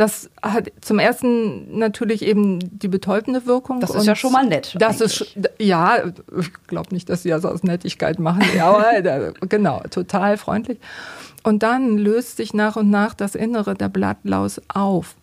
Das 0.00 0.30
hat 0.40 0.72
zum 0.80 0.98
ersten 0.98 1.76
natürlich 1.78 2.22
eben 2.22 2.58
die 2.78 2.88
betäubende 2.88 3.44
Wirkung. 3.44 3.80
Das 3.80 3.94
ist 3.94 4.06
ja 4.06 4.16
schon 4.16 4.32
mal 4.32 4.46
nett. 4.46 4.74
Das 4.78 4.98
eigentlich. 5.02 5.36
ist 5.36 5.50
ja, 5.58 5.98
ich 6.38 6.50
glaube 6.68 6.94
nicht, 6.94 7.10
dass 7.10 7.22
sie 7.22 7.28
das 7.28 7.44
aus 7.44 7.64
Nettigkeit 7.64 8.18
machen, 8.18 8.42
aber 8.62 8.94
äh, 8.94 9.34
genau, 9.46 9.82
total 9.90 10.38
freundlich. 10.38 10.78
Und 11.42 11.62
dann 11.62 11.98
löst 11.98 12.38
sich 12.38 12.54
nach 12.54 12.76
und 12.76 12.88
nach 12.88 13.12
das 13.12 13.34
Innere 13.34 13.74
der 13.74 13.90
Blattlaus 13.90 14.62
auf 14.68 15.16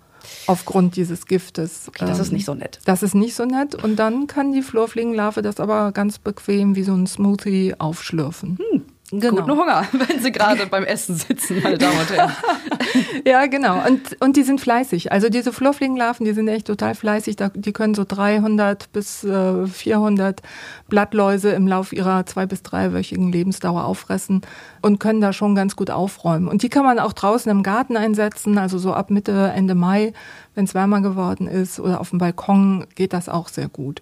aufgrund 0.45 0.95
dieses 0.95 1.25
Giftes. 1.25 1.87
Okay, 1.87 2.05
das 2.05 2.19
ist 2.19 2.27
ähm, 2.27 2.35
nicht 2.35 2.45
so 2.45 2.53
nett. 2.53 2.79
Das 2.85 3.01
ist 3.01 3.15
nicht 3.15 3.33
so 3.33 3.45
nett. 3.45 3.73
Und 3.73 3.95
dann 3.95 4.27
kann 4.27 4.53
die 4.53 4.61
Flurfliegenlarve 4.61 5.41
das 5.41 5.59
aber 5.59 5.91
ganz 5.91 6.19
bequem 6.19 6.75
wie 6.75 6.83
so 6.83 6.93
ein 6.93 7.07
Smoothie 7.07 7.73
aufschlürfen. 7.79 8.59
Hm. 8.59 8.85
Genau. 9.11 9.37
Guten 9.37 9.51
Hunger, 9.51 9.87
wenn 9.93 10.19
Sie 10.21 10.33
gerade 10.33 10.65
beim 10.69 10.83
Essen 10.83 11.15
sitzen, 11.15 11.61
meine 11.63 11.77
Damen 11.77 11.97
und 11.97 12.09
Herren. 12.11 12.31
ja, 13.25 13.45
genau. 13.45 13.85
Und, 13.87 14.21
und 14.21 14.35
die 14.35 14.43
sind 14.43 14.59
fleißig. 14.59 15.13
Also 15.13 15.29
diese 15.29 15.53
Flurfliegenlarven, 15.53 16.25
die 16.25 16.33
sind 16.33 16.49
echt 16.49 16.67
total 16.67 16.93
fleißig. 16.93 17.37
Die 17.55 17.71
können 17.71 17.95
so 17.95 18.03
300 18.05 18.91
bis 18.91 19.25
400 19.25 20.39
äh, 20.39 20.43
Blattläuse 20.89 21.51
im 21.51 21.67
Lauf 21.67 21.93
ihrer 21.93 22.25
zwei- 22.25 22.45
bis 22.45 22.63
dreiwöchigen 22.63 23.31
Lebensdauer 23.31 23.85
auffressen 23.85 24.41
und 24.81 24.99
können 24.99 25.21
da 25.21 25.31
schon 25.31 25.55
ganz 25.55 25.77
gut 25.77 25.89
aufräumen. 25.89 26.49
Und 26.49 26.63
die 26.63 26.69
kann 26.69 26.83
man 26.83 26.99
auch 26.99 27.13
draußen 27.13 27.49
im 27.49 27.63
Garten 27.63 27.95
einsetzen, 27.95 28.57
also 28.57 28.77
so 28.77 28.93
ab 28.93 29.09
Mitte, 29.09 29.53
Ende 29.55 29.75
Mai, 29.75 30.11
wenn 30.53 30.65
es 30.65 30.73
wärmer 30.73 31.01
geworden 31.01 31.47
ist 31.47 31.79
oder 31.79 32.01
auf 32.01 32.09
dem 32.09 32.19
Balkon 32.19 32.85
geht 32.95 33.13
das 33.13 33.29
auch 33.29 33.47
sehr 33.47 33.69
gut. 33.69 34.01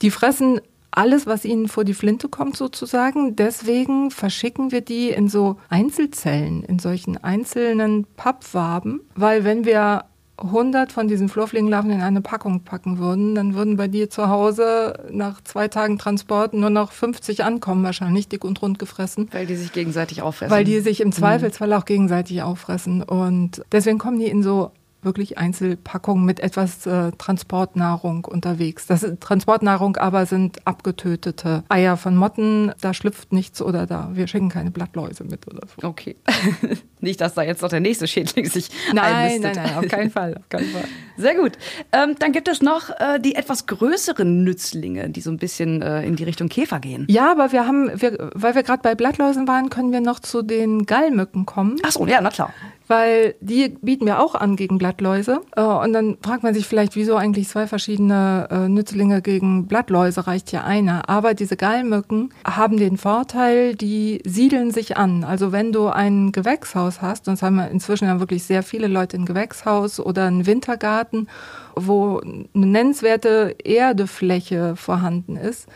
Die 0.00 0.10
fressen 0.10 0.60
alles, 0.90 1.26
was 1.26 1.44
ihnen 1.44 1.68
vor 1.68 1.84
die 1.84 1.94
Flinte 1.94 2.28
kommt 2.28 2.56
sozusagen. 2.56 3.36
Deswegen 3.36 4.10
verschicken 4.10 4.72
wir 4.72 4.80
die 4.80 5.10
in 5.10 5.28
so 5.28 5.56
Einzelzellen, 5.68 6.62
in 6.62 6.78
solchen 6.78 7.22
einzelnen 7.22 8.06
Pappwaben, 8.16 9.00
weil 9.14 9.44
wenn 9.44 9.64
wir 9.64 10.04
100 10.38 10.92
von 10.92 11.08
diesen 11.08 11.28
Flurfliegenlarven 11.28 11.90
in 11.90 12.00
eine 12.00 12.20
Packung 12.20 12.60
packen 12.60 12.98
würden, 12.98 13.34
dann 13.34 13.54
würden 13.54 13.76
bei 13.76 13.88
dir 13.88 14.08
zu 14.08 14.28
Hause 14.28 14.94
nach 15.10 15.42
zwei 15.42 15.68
Tagen 15.68 15.98
Transport 15.98 16.54
nur 16.54 16.70
noch 16.70 16.92
50 16.92 17.44
ankommen, 17.44 17.82
wahrscheinlich 17.82 18.28
dick 18.28 18.44
und 18.44 18.62
rund 18.62 18.78
gefressen. 18.78 19.28
Weil 19.32 19.46
die 19.46 19.56
sich 19.56 19.72
gegenseitig 19.72 20.22
auffressen. 20.22 20.54
Weil 20.54 20.64
die 20.64 20.80
sich 20.80 21.00
im 21.00 21.08
mhm. 21.08 21.12
Zweifelsfall 21.12 21.72
auch 21.72 21.84
gegenseitig 21.84 22.42
auffressen. 22.42 23.02
Und 23.02 23.62
deswegen 23.72 23.98
kommen 23.98 24.18
die 24.18 24.26
in 24.26 24.42
so 24.42 24.70
wirklich 25.02 25.38
Einzelpackungen 25.38 26.24
mit 26.24 26.40
etwas 26.40 26.86
äh, 26.86 27.12
Transportnahrung 27.12 28.24
unterwegs. 28.24 28.86
Das 28.86 29.06
Transportnahrung 29.20 29.96
aber 29.96 30.26
sind 30.26 30.66
abgetötete 30.66 31.64
Eier 31.68 31.96
von 31.96 32.16
Motten. 32.16 32.72
Da 32.80 32.94
schlüpft 32.94 33.32
nichts 33.32 33.62
oder 33.62 33.86
da. 33.86 34.10
Wir 34.14 34.26
schicken 34.26 34.48
keine 34.48 34.70
Blattläuse 34.70 35.24
mit 35.24 35.46
oder 35.46 35.66
so. 35.66 35.86
Okay. 35.86 36.16
Nicht, 37.00 37.20
dass 37.20 37.34
da 37.34 37.42
jetzt 37.42 37.62
noch 37.62 37.68
der 37.68 37.80
nächste 37.80 38.06
Schädling 38.06 38.46
sich 38.46 38.70
Nein, 38.92 39.40
nein, 39.40 39.52
nein, 39.54 39.74
auf 39.76 39.88
keinen 39.88 40.10
Fall, 40.10 40.36
auf 40.36 40.48
keinen 40.48 40.70
Fall. 40.70 40.84
Sehr 41.16 41.34
gut. 41.34 41.52
Ähm, 41.92 42.14
dann 42.18 42.32
gibt 42.32 42.48
es 42.48 42.62
noch 42.62 42.90
äh, 42.90 43.18
die 43.18 43.34
etwas 43.34 43.66
größeren 43.66 44.44
Nützlinge, 44.44 45.10
die 45.10 45.20
so 45.20 45.30
ein 45.30 45.38
bisschen 45.38 45.82
äh, 45.82 46.02
in 46.04 46.16
die 46.16 46.24
Richtung 46.24 46.48
Käfer 46.48 46.80
gehen. 46.80 47.06
Ja, 47.08 47.30
aber 47.32 47.52
wir 47.52 47.66
haben, 47.66 47.90
wir, 48.00 48.30
weil 48.34 48.54
wir 48.54 48.62
gerade 48.62 48.82
bei 48.82 48.94
Blattläusen 48.94 49.48
waren, 49.48 49.70
können 49.70 49.92
wir 49.92 50.00
noch 50.00 50.20
zu 50.20 50.42
den 50.42 50.86
Gallmücken 50.86 51.46
kommen. 51.46 51.76
Ach 51.82 51.92
so, 51.92 52.06
ja, 52.06 52.20
na 52.20 52.30
klar 52.30 52.52
weil 52.88 53.34
die 53.40 53.68
bieten 53.68 54.06
wir 54.06 54.20
auch 54.20 54.34
an 54.34 54.56
gegen 54.56 54.78
Blattläuse. 54.78 55.40
Äh, 55.54 55.62
und 55.62 55.92
dann 55.92 56.16
fragt 56.22 56.42
man 56.42 56.54
sich 56.54 56.66
vielleicht, 56.66 56.96
wieso 56.96 57.16
eigentlich 57.16 57.48
zwei 57.48 57.66
verschiedene 57.66 58.48
äh, 58.50 58.68
Nützlinge 58.68 59.22
gegen 59.22 59.66
Blattläuse 59.66 60.26
reicht 60.26 60.50
ja 60.52 60.64
einer. 60.64 61.08
Aber 61.08 61.34
diese 61.34 61.56
Gallmücken 61.56 62.30
haben 62.44 62.78
den 62.78 62.96
Vorteil, 62.96 63.74
die 63.76 64.20
siedeln 64.24 64.70
sich 64.70 64.96
an. 64.96 65.22
Also 65.22 65.52
wenn 65.52 65.72
du 65.72 65.88
ein 65.88 66.32
Gewächshaus 66.32 66.87
hast, 67.00 67.28
und 67.28 67.34
das 67.34 67.42
haben 67.42 67.56
wir 67.56 67.70
inzwischen 67.70 68.06
ja 68.06 68.20
wirklich 68.20 68.44
sehr 68.44 68.62
viele 68.62 68.88
Leute 68.88 69.16
ein 69.16 69.26
Gewächshaus 69.26 70.00
oder 70.00 70.26
einen 70.26 70.46
Wintergarten, 70.46 71.28
wo 71.76 72.18
eine 72.18 72.46
nennenswerte 72.66 73.56
Erdefläche 73.62 74.76
vorhanden 74.76 75.36
ist, 75.36 75.68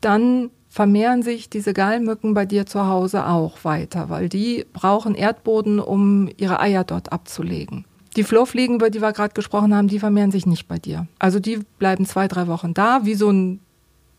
dann 0.00 0.50
vermehren 0.68 1.22
sich 1.22 1.48
diese 1.48 1.72
Gallmücken 1.72 2.34
bei 2.34 2.46
dir 2.46 2.66
zu 2.66 2.86
Hause 2.86 3.26
auch 3.26 3.64
weiter, 3.64 4.10
weil 4.10 4.28
die 4.28 4.66
brauchen 4.72 5.14
Erdboden, 5.14 5.80
um 5.80 6.28
ihre 6.36 6.60
Eier 6.60 6.84
dort 6.84 7.12
abzulegen. 7.12 7.84
Die 8.16 8.24
Flurfliegen, 8.24 8.76
über 8.76 8.90
die 8.90 9.00
wir 9.00 9.12
gerade 9.12 9.34
gesprochen 9.34 9.74
haben, 9.74 9.88
die 9.88 9.98
vermehren 9.98 10.30
sich 10.30 10.46
nicht 10.46 10.68
bei 10.68 10.78
dir. 10.78 11.06
Also 11.18 11.40
die 11.40 11.60
bleiben 11.78 12.06
zwei, 12.06 12.28
drei 12.28 12.46
Wochen 12.46 12.74
da, 12.74 13.04
wie 13.04 13.14
so 13.14 13.30
ein 13.30 13.60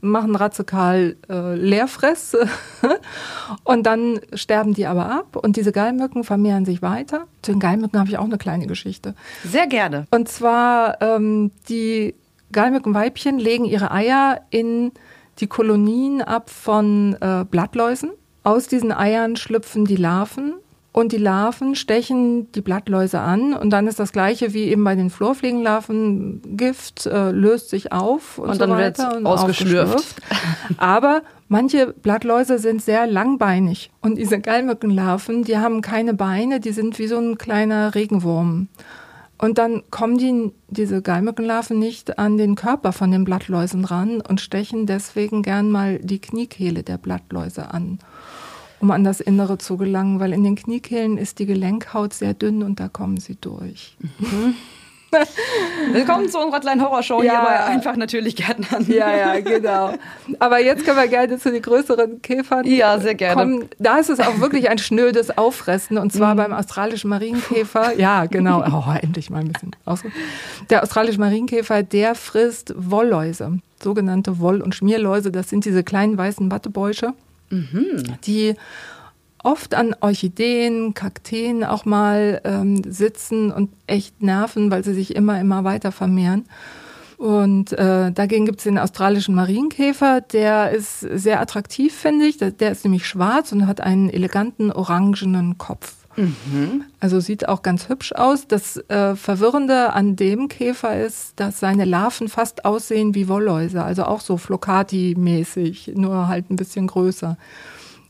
machen 0.01 0.35
radikal 0.35 1.17
äh, 1.29 1.55
Leerfress 1.55 2.37
und 3.63 3.83
dann 3.83 4.19
sterben 4.33 4.73
die 4.73 4.85
aber 4.85 5.11
ab 5.11 5.35
und 5.35 5.57
diese 5.57 5.71
Gallmücken 5.71 6.23
vermehren 6.23 6.65
sich 6.65 6.81
weiter. 6.81 7.27
Zu 7.41 7.51
den 7.51 7.59
Gallmücken 7.59 7.99
habe 7.99 8.09
ich 8.09 8.17
auch 8.17 8.25
eine 8.25 8.37
kleine 8.37 8.67
Geschichte. 8.67 9.15
Sehr 9.45 9.67
gerne. 9.67 10.07
Und 10.11 10.29
zwar 10.29 11.01
ähm, 11.01 11.51
die 11.67 12.15
Gallmückenweibchen 12.51 13.39
legen 13.39 13.65
ihre 13.65 13.91
Eier 13.91 14.41
in 14.49 14.91
die 15.39 15.47
Kolonien 15.47 16.21
ab 16.21 16.49
von 16.49 17.15
äh, 17.21 17.45
Blattläusen. 17.49 18.11
Aus 18.43 18.67
diesen 18.67 18.91
Eiern 18.91 19.35
schlüpfen 19.35 19.85
die 19.85 19.95
Larven 19.95 20.53
und 20.91 21.11
die 21.11 21.17
Larven 21.17 21.75
stechen 21.75 22.51
die 22.53 22.61
Blattläuse 22.61 23.19
an 23.19 23.53
und 23.53 23.69
dann 23.69 23.87
ist 23.87 23.99
das 23.99 24.11
gleiche 24.11 24.53
wie 24.53 24.63
eben 24.65 24.83
bei 24.83 24.95
den 24.95 25.11
Flurfliegenlarven. 25.11 26.41
Gift 26.57 27.05
äh, 27.05 27.31
löst 27.31 27.69
sich 27.69 27.91
auf 27.91 28.39
und, 28.39 28.49
und 28.49 28.53
so 28.55 28.59
dann 28.65 28.77
wird 28.77 28.99
ausgeschlürft. 29.25 30.15
Aber 30.77 31.21
manche 31.47 31.93
Blattläuse 31.93 32.57
sind 32.57 32.81
sehr 32.81 33.05
langbeinig 33.05 33.91
und 34.01 34.17
diese 34.17 34.39
Gallmückenlarven, 34.39 35.43
die 35.43 35.57
haben 35.57 35.81
keine 35.81 36.15
Beine, 36.15 36.59
die 36.59 36.71
sind 36.71 36.97
wie 36.97 37.07
so 37.07 37.17
ein 37.17 37.37
kleiner 37.37 37.93
Regenwurm. 37.93 38.67
Und 39.41 39.57
dann 39.57 39.83
kommen 39.89 40.17
die, 40.17 40.51
diese 40.67 41.01
Gallmückenlarven 41.01 41.79
nicht 41.79 42.19
an 42.19 42.37
den 42.37 42.55
Körper 42.55 42.91
von 42.91 43.09
den 43.09 43.23
Blattläusen 43.23 43.85
ran 43.85 44.19
und 44.19 44.41
stechen 44.41 44.85
deswegen 44.85 45.43
gern 45.43 45.71
mal 45.71 45.99
die 45.99 46.19
Kniekehle 46.19 46.83
der 46.83 46.97
Blattläuse 46.97 47.73
an, 47.73 47.99
um 48.79 48.91
an 48.91 49.03
das 49.03 49.19
Innere 49.19 49.57
zu 49.57 49.77
gelangen, 49.77 50.19
weil 50.19 50.33
in 50.33 50.43
den 50.43 50.55
Kniekehlen 50.55 51.17
ist 51.17 51.39
die 51.39 51.45
Gelenkhaut 51.45 52.13
sehr 52.13 52.33
dünn 52.33 52.63
und 52.63 52.79
da 52.79 52.87
kommen 52.87 53.17
sie 53.17 53.35
durch. 53.35 53.95
Mhm. 54.19 54.55
Willkommen 55.91 56.29
zu 56.29 56.37
unserer 56.37 56.59
kleinen 56.59 56.83
Horrorshow 56.83 57.23
ja. 57.23 57.31
hier 57.31 57.41
bei 57.41 57.63
Einfach 57.65 57.95
natürlich 57.95 58.35
Gärtnern. 58.35 58.85
Ja, 58.87 59.15
ja, 59.15 59.39
genau. 59.39 59.93
Aber 60.37 60.59
jetzt 60.59 60.85
können 60.85 60.97
wir 60.97 61.07
gerne 61.07 61.39
zu 61.39 61.51
den 61.51 61.61
größeren 61.61 62.21
Käfern 62.21 62.65
Ja, 62.65 62.99
sehr 62.99 63.15
gerne. 63.15 63.41
Kommen. 63.41 63.69
Da 63.79 63.97
ist 63.97 64.09
es 64.09 64.19
auch 64.19 64.39
wirklich 64.39 64.69
ein 64.69 64.77
schnödes 64.77 65.35
Auffressen 65.35 65.97
und 65.97 66.13
zwar 66.13 66.33
mhm. 66.33 66.37
beim 66.37 66.53
australischen 66.53 67.09
Marienkäfer. 67.09 67.97
Ja, 67.97 68.25
genau. 68.25 68.59
Oh, 68.69 68.93
endlich 69.01 69.29
mal 69.29 69.39
ein 69.39 69.51
bisschen 69.51 69.75
ausruhen. 69.85 70.13
Der 70.69 70.83
australische 70.83 71.19
Marienkäfer, 71.19 71.81
der 71.81 72.13
frisst 72.13 72.73
Wollläuse, 72.77 73.59
sogenannte 73.81 74.39
Woll- 74.39 74.61
und 74.61 74.75
Schmierläuse. 74.75 75.31
Das 75.31 75.49
sind 75.49 75.65
diese 75.65 75.83
kleinen 75.83 76.17
weißen 76.17 76.51
Wattebäusche, 76.51 77.13
mhm. 77.49 78.03
die 78.25 78.55
oft 79.43 79.73
an 79.73 79.95
Orchideen, 80.01 80.93
Kakteen 80.93 81.63
auch 81.63 81.85
mal 81.85 82.41
ähm, 82.43 82.81
sitzen 82.91 83.51
und 83.51 83.71
echt 83.87 84.21
nerven, 84.21 84.71
weil 84.71 84.83
sie 84.83 84.93
sich 84.93 85.15
immer, 85.15 85.39
immer 85.39 85.63
weiter 85.63 85.91
vermehren. 85.91 86.45
Und 87.17 87.73
äh, 87.73 88.11
dagegen 88.13 88.45
gibt 88.45 88.59
es 88.59 88.63
den 88.63 88.77
australischen 88.77 89.35
Marienkäfer, 89.35 90.21
der 90.21 90.71
ist 90.71 91.01
sehr 91.01 91.41
attraktiv, 91.41 91.93
finde 91.93 92.25
ich. 92.25 92.37
Der 92.37 92.71
ist 92.71 92.85
nämlich 92.85 93.05
schwarz 93.05 93.51
und 93.51 93.67
hat 93.67 93.81
einen 93.81 94.09
eleganten 94.09 94.71
orangenen 94.71 95.57
Kopf. 95.57 95.95
Mhm. 96.19 96.83
Also 96.99 97.19
sieht 97.19 97.47
auch 97.47 97.61
ganz 97.61 97.87
hübsch 97.87 98.11
aus. 98.11 98.47
Das 98.47 98.77
äh, 98.89 99.15
Verwirrende 99.15 99.93
an 99.93 100.15
dem 100.15 100.49
Käfer 100.49 100.99
ist, 100.99 101.39
dass 101.39 101.59
seine 101.59 101.85
Larven 101.85 102.27
fast 102.27 102.65
aussehen 102.65 103.15
wie 103.15 103.27
Wollläuse, 103.29 103.83
also 103.83 104.03
auch 104.03 104.19
so 104.19 104.37
Flocati-mäßig, 104.37 105.95
nur 105.95 106.27
halt 106.27 106.49
ein 106.49 106.57
bisschen 106.57 106.87
größer. 106.87 107.37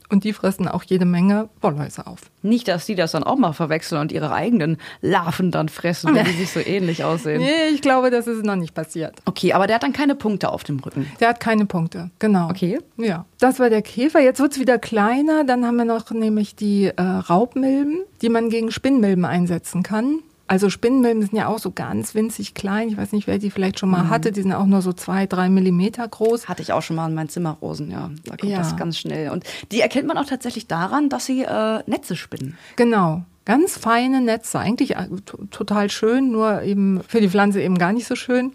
Und 0.09 0.23
die 0.23 0.33
fressen 0.33 0.67
auch 0.67 0.83
jede 0.83 1.05
Menge 1.05 1.49
Wollhäuse 1.61 2.07
auf. 2.07 2.21
Nicht, 2.41 2.67
dass 2.67 2.85
die 2.85 2.95
das 2.95 3.11
dann 3.11 3.23
auch 3.23 3.37
mal 3.37 3.53
verwechseln 3.53 4.01
und 4.01 4.11
ihre 4.11 4.31
eigenen 4.31 4.77
Larven 5.01 5.51
dann 5.51 5.69
fressen, 5.69 6.15
wenn 6.15 6.25
die 6.25 6.31
sich 6.31 6.51
so 6.51 6.59
ähnlich 6.59 7.03
aussehen. 7.03 7.41
Nee, 7.49 7.69
ich 7.73 7.81
glaube, 7.81 8.09
das 8.09 8.27
ist 8.27 8.43
noch 8.43 8.55
nicht 8.55 8.73
passiert. 8.73 9.15
Okay, 9.25 9.53
aber 9.53 9.67
der 9.67 9.75
hat 9.75 9.83
dann 9.83 9.93
keine 9.93 10.15
Punkte 10.15 10.49
auf 10.49 10.63
dem 10.63 10.79
Rücken. 10.79 11.11
Der 11.19 11.29
hat 11.29 11.39
keine 11.39 11.65
Punkte, 11.65 12.09
genau. 12.19 12.49
Okay. 12.49 12.79
Ja. 12.97 13.25
Das 13.39 13.59
war 13.59 13.69
der 13.69 13.81
Käfer. 13.81 14.19
Jetzt 14.19 14.39
wird 14.39 14.53
es 14.53 14.59
wieder 14.59 14.77
kleiner. 14.77 15.43
Dann 15.43 15.65
haben 15.65 15.77
wir 15.77 15.85
noch 15.85 16.09
nämlich 16.11 16.55
die 16.55 16.85
äh, 16.85 17.01
Raubmilben, 17.01 18.03
die 18.21 18.29
man 18.29 18.49
gegen 18.49 18.71
Spinnmilben 18.71 19.25
einsetzen 19.25 19.83
kann. 19.83 20.19
Also 20.49 20.71
Spinnenmilben 20.71 21.21
sind 21.21 21.35
ja 21.37 21.47
auch 21.47 21.59
so 21.59 21.69
ganz 21.69 22.15
winzig 22.15 22.55
klein. 22.55 22.89
Ich 22.89 22.97
weiß 22.97 23.11
nicht, 23.11 23.27
wer 23.27 23.37
die 23.37 23.51
vielleicht 23.51 23.77
schon 23.77 23.91
mal 23.91 24.05
mhm. 24.05 24.09
hatte. 24.09 24.31
Die 24.31 24.41
sind 24.41 24.51
auch 24.51 24.65
nur 24.65 24.81
so 24.81 24.93
zwei, 24.93 25.27
drei 25.27 25.47
Millimeter 25.47 26.07
groß. 26.07 26.49
Hatte 26.49 26.63
ich 26.63 26.73
auch 26.73 26.81
schon 26.81 26.95
mal 26.95 27.07
in 27.07 27.13
meinen 27.13 27.29
Zimmerrosen, 27.29 27.91
ja. 27.91 28.09
Da 28.25 28.35
kommt 28.35 28.51
ja. 28.51 28.57
das 28.57 28.75
ganz 28.75 28.97
schnell. 28.97 29.29
Und 29.29 29.43
die 29.71 29.79
erkennt 29.79 30.07
man 30.07 30.17
auch 30.17 30.25
tatsächlich 30.25 30.65
daran, 30.65 31.07
dass 31.07 31.27
sie 31.27 31.43
äh, 31.43 31.83
Netze 31.85 32.15
spinnen. 32.15 32.57
Genau. 32.77 33.21
Ganz 33.45 33.77
feine 33.77 34.21
Netze. 34.21 34.57
Eigentlich 34.57 34.95
äh, 34.95 35.07
total 35.51 35.91
schön, 35.91 36.31
nur 36.31 36.63
eben 36.63 37.01
für 37.07 37.21
die 37.21 37.29
Pflanze 37.29 37.61
eben 37.61 37.77
gar 37.77 37.93
nicht 37.93 38.07
so 38.07 38.15
schön. 38.15 38.53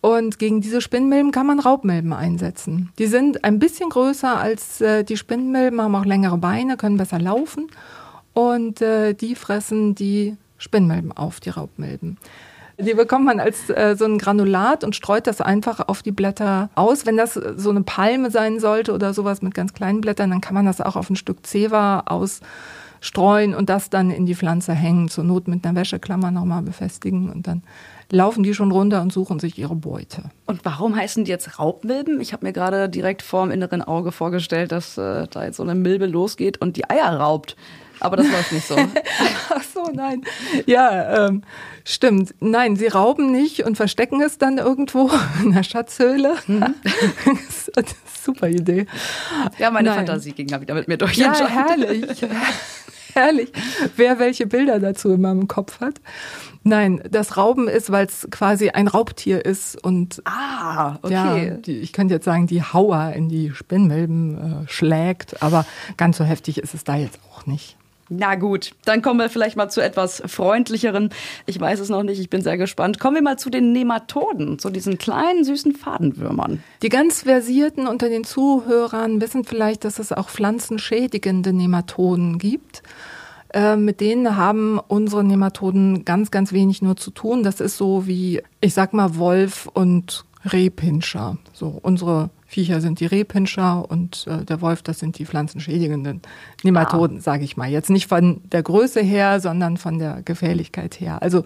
Und 0.00 0.40
gegen 0.40 0.60
diese 0.60 0.80
Spinnmilben 0.80 1.30
kann 1.30 1.46
man 1.46 1.60
Raubmilben 1.60 2.12
einsetzen. 2.12 2.90
Die 2.98 3.06
sind 3.06 3.44
ein 3.44 3.60
bisschen 3.60 3.90
größer 3.90 4.36
als 4.36 4.80
äh, 4.80 5.04
die 5.04 5.16
Spinnmilben, 5.16 5.80
haben 5.80 5.94
auch 5.94 6.04
längere 6.04 6.38
Beine, 6.38 6.76
können 6.76 6.96
besser 6.96 7.20
laufen. 7.20 7.68
Und 8.32 8.82
äh, 8.82 9.14
die 9.14 9.36
fressen 9.36 9.94
die 9.94 10.36
Spinnmilben 10.58 11.12
auf, 11.12 11.40
die 11.40 11.50
Raubmilben. 11.50 12.18
Die 12.78 12.94
bekommt 12.94 13.24
man 13.24 13.40
als 13.40 13.70
äh, 13.70 13.96
so 13.96 14.04
ein 14.04 14.18
Granulat 14.18 14.84
und 14.84 14.94
streut 14.94 15.26
das 15.26 15.40
einfach 15.40 15.88
auf 15.88 16.02
die 16.02 16.12
Blätter 16.12 16.68
aus. 16.74 17.06
Wenn 17.06 17.16
das 17.16 17.34
so 17.34 17.70
eine 17.70 17.82
Palme 17.82 18.30
sein 18.30 18.60
sollte 18.60 18.92
oder 18.92 19.14
sowas 19.14 19.40
mit 19.40 19.54
ganz 19.54 19.72
kleinen 19.72 20.02
Blättern, 20.02 20.30
dann 20.30 20.42
kann 20.42 20.54
man 20.54 20.66
das 20.66 20.82
auch 20.82 20.96
auf 20.96 21.08
ein 21.08 21.16
Stück 21.16 21.46
Zewa 21.46 22.00
ausstreuen 22.00 23.54
und 23.54 23.70
das 23.70 23.88
dann 23.88 24.10
in 24.10 24.26
die 24.26 24.34
Pflanze 24.34 24.74
hängen. 24.74 25.08
Zur 25.08 25.24
Not 25.24 25.48
mit 25.48 25.64
einer 25.64 25.74
Wäscheklammer 25.74 26.30
nochmal 26.30 26.60
befestigen 26.60 27.30
und 27.30 27.46
dann 27.46 27.62
laufen 28.10 28.42
die 28.42 28.54
schon 28.54 28.70
runter 28.70 29.00
und 29.00 29.12
suchen 29.12 29.40
sich 29.40 29.58
ihre 29.58 29.74
Beute. 29.74 30.24
Und 30.46 30.64
warum 30.64 30.94
heißen 30.94 31.24
die 31.24 31.30
jetzt 31.30 31.58
Raubmilben? 31.58 32.20
Ich 32.20 32.34
habe 32.34 32.44
mir 32.44 32.52
gerade 32.52 32.90
direkt 32.90 33.22
vor 33.22 33.46
dem 33.46 33.52
inneren 33.52 33.80
Auge 33.80 34.12
vorgestellt, 34.12 34.70
dass 34.70 34.98
äh, 34.98 35.26
da 35.28 35.44
jetzt 35.44 35.56
so 35.56 35.62
eine 35.62 35.74
Milbe 35.74 36.06
losgeht 36.06 36.60
und 36.60 36.76
die 36.76 36.88
Eier 36.88 37.18
raubt. 37.18 37.56
Aber 38.00 38.16
das 38.16 38.30
läuft 38.30 38.52
nicht 38.52 38.66
so. 38.66 38.76
Ach 39.50 39.62
so, 39.62 39.90
nein. 39.92 40.22
Ja, 40.66 41.26
ähm, 41.26 41.42
stimmt. 41.84 42.34
Nein, 42.40 42.76
sie 42.76 42.88
rauben 42.88 43.30
nicht 43.32 43.64
und 43.64 43.76
verstecken 43.76 44.20
es 44.20 44.38
dann 44.38 44.58
irgendwo 44.58 45.10
in 45.42 45.52
der 45.52 45.62
Schatzhöhle. 45.62 46.36
Mhm. 46.46 46.74
super 48.24 48.48
Idee. 48.48 48.86
Ja, 49.58 49.70
meine 49.70 49.90
nein. 49.90 49.98
Fantasie 49.98 50.32
ging 50.32 50.48
da 50.48 50.60
wieder 50.60 50.74
mit 50.74 50.88
mir 50.88 50.96
durch. 50.98 51.16
Ja, 51.16 51.32
herrlich. 51.46 52.26
herrlich. 53.14 53.52
Wer 53.96 54.18
welche 54.18 54.46
Bilder 54.46 54.80
dazu 54.80 55.12
in 55.12 55.20
meinem 55.20 55.48
Kopf 55.48 55.80
hat. 55.80 56.00
Nein, 56.66 57.00
das 57.08 57.36
Rauben 57.36 57.68
ist, 57.68 57.92
weil 57.92 58.06
es 58.06 58.26
quasi 58.32 58.70
ein 58.70 58.88
Raubtier 58.88 59.44
ist 59.44 59.80
und 59.84 60.20
ah, 60.24 60.98
okay. 61.00 61.12
Ja, 61.12 61.50
die, 61.54 61.78
ich 61.78 61.92
könnte 61.92 62.14
jetzt 62.14 62.24
sagen, 62.24 62.48
die 62.48 62.60
Hauer 62.60 63.12
in 63.14 63.28
die 63.28 63.52
Spinnmilben 63.54 64.64
äh, 64.64 64.68
schlägt, 64.68 65.44
aber 65.44 65.64
ganz 65.96 66.16
so 66.16 66.24
heftig 66.24 66.58
ist 66.58 66.74
es 66.74 66.82
da 66.82 66.96
jetzt 66.96 67.20
auch 67.30 67.46
nicht. 67.46 67.75
Na 68.08 68.36
gut, 68.36 68.72
dann 68.84 69.02
kommen 69.02 69.18
wir 69.18 69.28
vielleicht 69.28 69.56
mal 69.56 69.68
zu 69.68 69.80
etwas 69.80 70.22
freundlicheren. 70.26 71.10
Ich 71.46 71.58
weiß 71.58 71.80
es 71.80 71.88
noch 71.88 72.04
nicht, 72.04 72.20
ich 72.20 72.30
bin 72.30 72.40
sehr 72.40 72.56
gespannt. 72.56 73.00
Kommen 73.00 73.16
wir 73.16 73.22
mal 73.22 73.38
zu 73.38 73.50
den 73.50 73.72
Nematoden, 73.72 74.58
zu 74.60 74.70
diesen 74.70 74.96
kleinen 74.98 75.44
süßen 75.44 75.74
Fadenwürmern. 75.74 76.62
Die 76.82 76.88
ganz 76.88 77.22
versierten 77.22 77.88
unter 77.88 78.08
den 78.08 78.22
Zuhörern 78.22 79.20
wissen 79.20 79.44
vielleicht, 79.44 79.84
dass 79.84 79.98
es 79.98 80.12
auch 80.12 80.28
pflanzenschädigende 80.28 81.52
Nematoden 81.52 82.38
gibt. 82.38 82.82
Äh, 83.52 83.76
mit 83.76 84.00
denen 84.00 84.36
haben 84.36 84.78
unsere 84.78 85.24
Nematoden 85.24 86.04
ganz, 86.04 86.30
ganz 86.30 86.52
wenig 86.52 86.82
nur 86.82 86.96
zu 86.96 87.10
tun. 87.10 87.42
Das 87.42 87.60
ist 87.60 87.76
so 87.76 88.06
wie, 88.06 88.42
ich 88.60 88.74
sag 88.74 88.92
mal, 88.92 89.16
Wolf 89.16 89.68
und 89.72 90.24
Rehpinscher. 90.44 91.38
So 91.52 91.78
unsere 91.82 92.30
Viecher 92.56 92.80
sind 92.80 93.00
die 93.00 93.06
Rehpinscher 93.06 93.84
und 93.86 94.26
äh, 94.26 94.42
der 94.42 94.62
Wolf, 94.62 94.80
das 94.80 94.98
sind 94.98 95.18
die 95.18 95.26
pflanzenschädigenden 95.26 96.22
Nematoden, 96.62 97.18
ah. 97.18 97.20
sage 97.20 97.44
ich 97.44 97.58
mal. 97.58 97.68
Jetzt 97.68 97.90
nicht 97.90 98.06
von 98.06 98.40
der 98.50 98.62
Größe 98.62 99.02
her, 99.02 99.40
sondern 99.40 99.76
von 99.76 99.98
der 99.98 100.22
Gefährlichkeit 100.24 100.98
her. 100.98 101.20
Also 101.20 101.44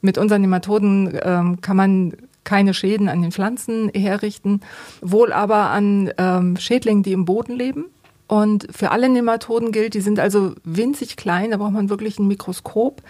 mit 0.00 0.16
unseren 0.16 0.40
Nematoden 0.40 1.18
ähm, 1.22 1.60
kann 1.60 1.76
man 1.76 2.14
keine 2.44 2.72
Schäden 2.72 3.10
an 3.10 3.20
den 3.20 3.32
Pflanzen 3.32 3.90
herrichten, 3.94 4.62
wohl 5.02 5.30
aber 5.30 5.68
an 5.68 6.10
ähm, 6.16 6.56
Schädlingen, 6.56 7.02
die 7.02 7.12
im 7.12 7.26
Boden 7.26 7.54
leben. 7.54 7.84
Und 8.26 8.66
für 8.74 8.92
alle 8.92 9.10
Nematoden 9.10 9.72
gilt, 9.72 9.92
die 9.92 10.00
sind 10.00 10.18
also 10.18 10.54
winzig 10.64 11.18
klein, 11.18 11.50
da 11.50 11.58
braucht 11.58 11.72
man 11.72 11.90
wirklich 11.90 12.18
ein 12.18 12.28
Mikroskop. 12.28 13.02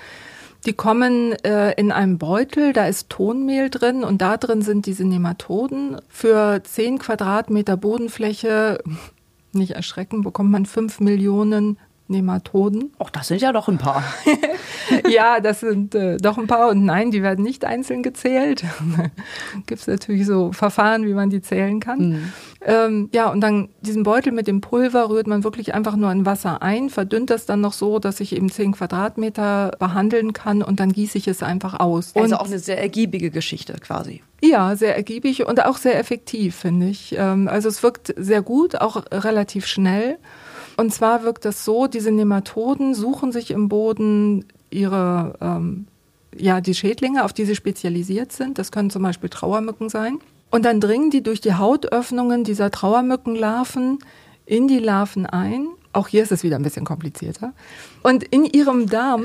Die 0.64 0.72
kommen 0.72 1.32
äh, 1.44 1.72
in 1.72 1.92
einem 1.92 2.18
Beutel, 2.18 2.72
da 2.72 2.86
ist 2.86 3.10
Tonmehl 3.10 3.70
drin 3.70 4.02
und 4.02 4.20
da 4.22 4.36
drin 4.36 4.62
sind 4.62 4.86
diese 4.86 5.04
Nematoden. 5.04 6.00
Für 6.08 6.62
10 6.62 6.98
Quadratmeter 6.98 7.76
Bodenfläche, 7.76 8.82
nicht 9.52 9.72
erschrecken, 9.72 10.22
bekommt 10.22 10.50
man 10.50 10.66
5 10.66 11.00
Millionen 11.00 11.78
Nematoden. 12.08 12.92
Ach, 12.98 13.10
das 13.10 13.28
sind 13.28 13.42
ja 13.42 13.52
doch 13.52 13.68
ein 13.68 13.78
paar. 13.78 14.04
ja, 15.08 15.40
das 15.40 15.60
sind 15.60 15.94
äh, 15.94 16.16
doch 16.18 16.38
ein 16.38 16.46
paar 16.46 16.68
und 16.68 16.84
nein, 16.84 17.10
die 17.10 17.22
werden 17.22 17.44
nicht 17.44 17.64
einzeln 17.64 18.02
gezählt. 18.02 18.64
Gibt 19.66 19.80
es 19.80 19.86
natürlich 19.86 20.26
so 20.26 20.52
Verfahren, 20.52 21.06
wie 21.06 21.14
man 21.14 21.30
die 21.30 21.42
zählen 21.42 21.80
kann. 21.80 21.98
Mhm. 21.98 22.32
Ähm, 22.64 23.10
ja, 23.12 23.30
und 23.30 23.40
dann 23.40 23.68
diesen 23.80 24.02
Beutel 24.02 24.32
mit 24.32 24.46
dem 24.46 24.60
Pulver 24.60 25.08
rührt 25.08 25.26
man 25.26 25.44
wirklich 25.44 25.74
einfach 25.74 25.96
nur 25.96 26.10
in 26.10 26.26
Wasser 26.26 26.62
ein, 26.62 26.90
verdünnt 26.90 27.30
das 27.30 27.46
dann 27.46 27.60
noch 27.60 27.72
so, 27.72 27.98
dass 27.98 28.20
ich 28.20 28.34
eben 28.34 28.50
10 28.50 28.72
Quadratmeter 28.72 29.72
behandeln 29.78 30.32
kann 30.32 30.62
und 30.62 30.80
dann 30.80 30.92
gieße 30.92 31.18
ich 31.18 31.28
es 31.28 31.42
einfach 31.42 31.78
aus. 31.78 32.14
Also 32.14 32.34
und 32.34 32.40
auch 32.40 32.46
eine 32.46 32.58
sehr 32.58 32.80
ergiebige 32.80 33.30
Geschichte 33.30 33.74
quasi. 33.74 34.22
Ja, 34.42 34.76
sehr 34.76 34.96
ergiebig 34.96 35.46
und 35.46 35.64
auch 35.64 35.78
sehr 35.78 35.98
effektiv, 35.98 36.56
finde 36.56 36.88
ich. 36.88 37.14
Ähm, 37.16 37.48
also 37.48 37.68
es 37.68 37.82
wirkt 37.82 38.14
sehr 38.16 38.42
gut, 38.42 38.80
auch 38.80 39.04
relativ 39.10 39.66
schnell. 39.66 40.18
Und 40.76 40.92
zwar 40.92 41.22
wirkt 41.22 41.44
das 41.44 41.64
so, 41.64 41.86
diese 41.86 42.10
Nematoden 42.10 42.94
suchen 42.94 43.32
sich 43.32 43.50
im 43.50 43.68
Boden 43.68 44.44
ihre, 44.70 45.34
ähm, 45.40 45.86
ja, 46.36 46.60
die 46.60 46.74
Schädlinge, 46.74 47.24
auf 47.24 47.32
die 47.32 47.44
sie 47.44 47.56
spezialisiert 47.56 48.32
sind. 48.32 48.58
Das 48.58 48.70
können 48.70 48.90
zum 48.90 49.02
Beispiel 49.02 49.30
Trauermücken 49.30 49.88
sein. 49.88 50.18
Und 50.50 50.64
dann 50.64 50.80
dringen 50.80 51.10
die 51.10 51.22
durch 51.22 51.40
die 51.40 51.54
Hautöffnungen 51.54 52.44
dieser 52.44 52.70
Trauermückenlarven 52.70 53.98
in 54.44 54.68
die 54.68 54.78
Larven 54.78 55.26
ein. 55.26 55.66
Auch 55.92 56.08
hier 56.08 56.22
ist 56.22 56.32
es 56.32 56.42
wieder 56.42 56.56
ein 56.56 56.62
bisschen 56.62 56.84
komplizierter. 56.84 57.52
Und 58.02 58.22
in 58.22 58.44
ihrem 58.44 58.88
Darm 58.88 59.24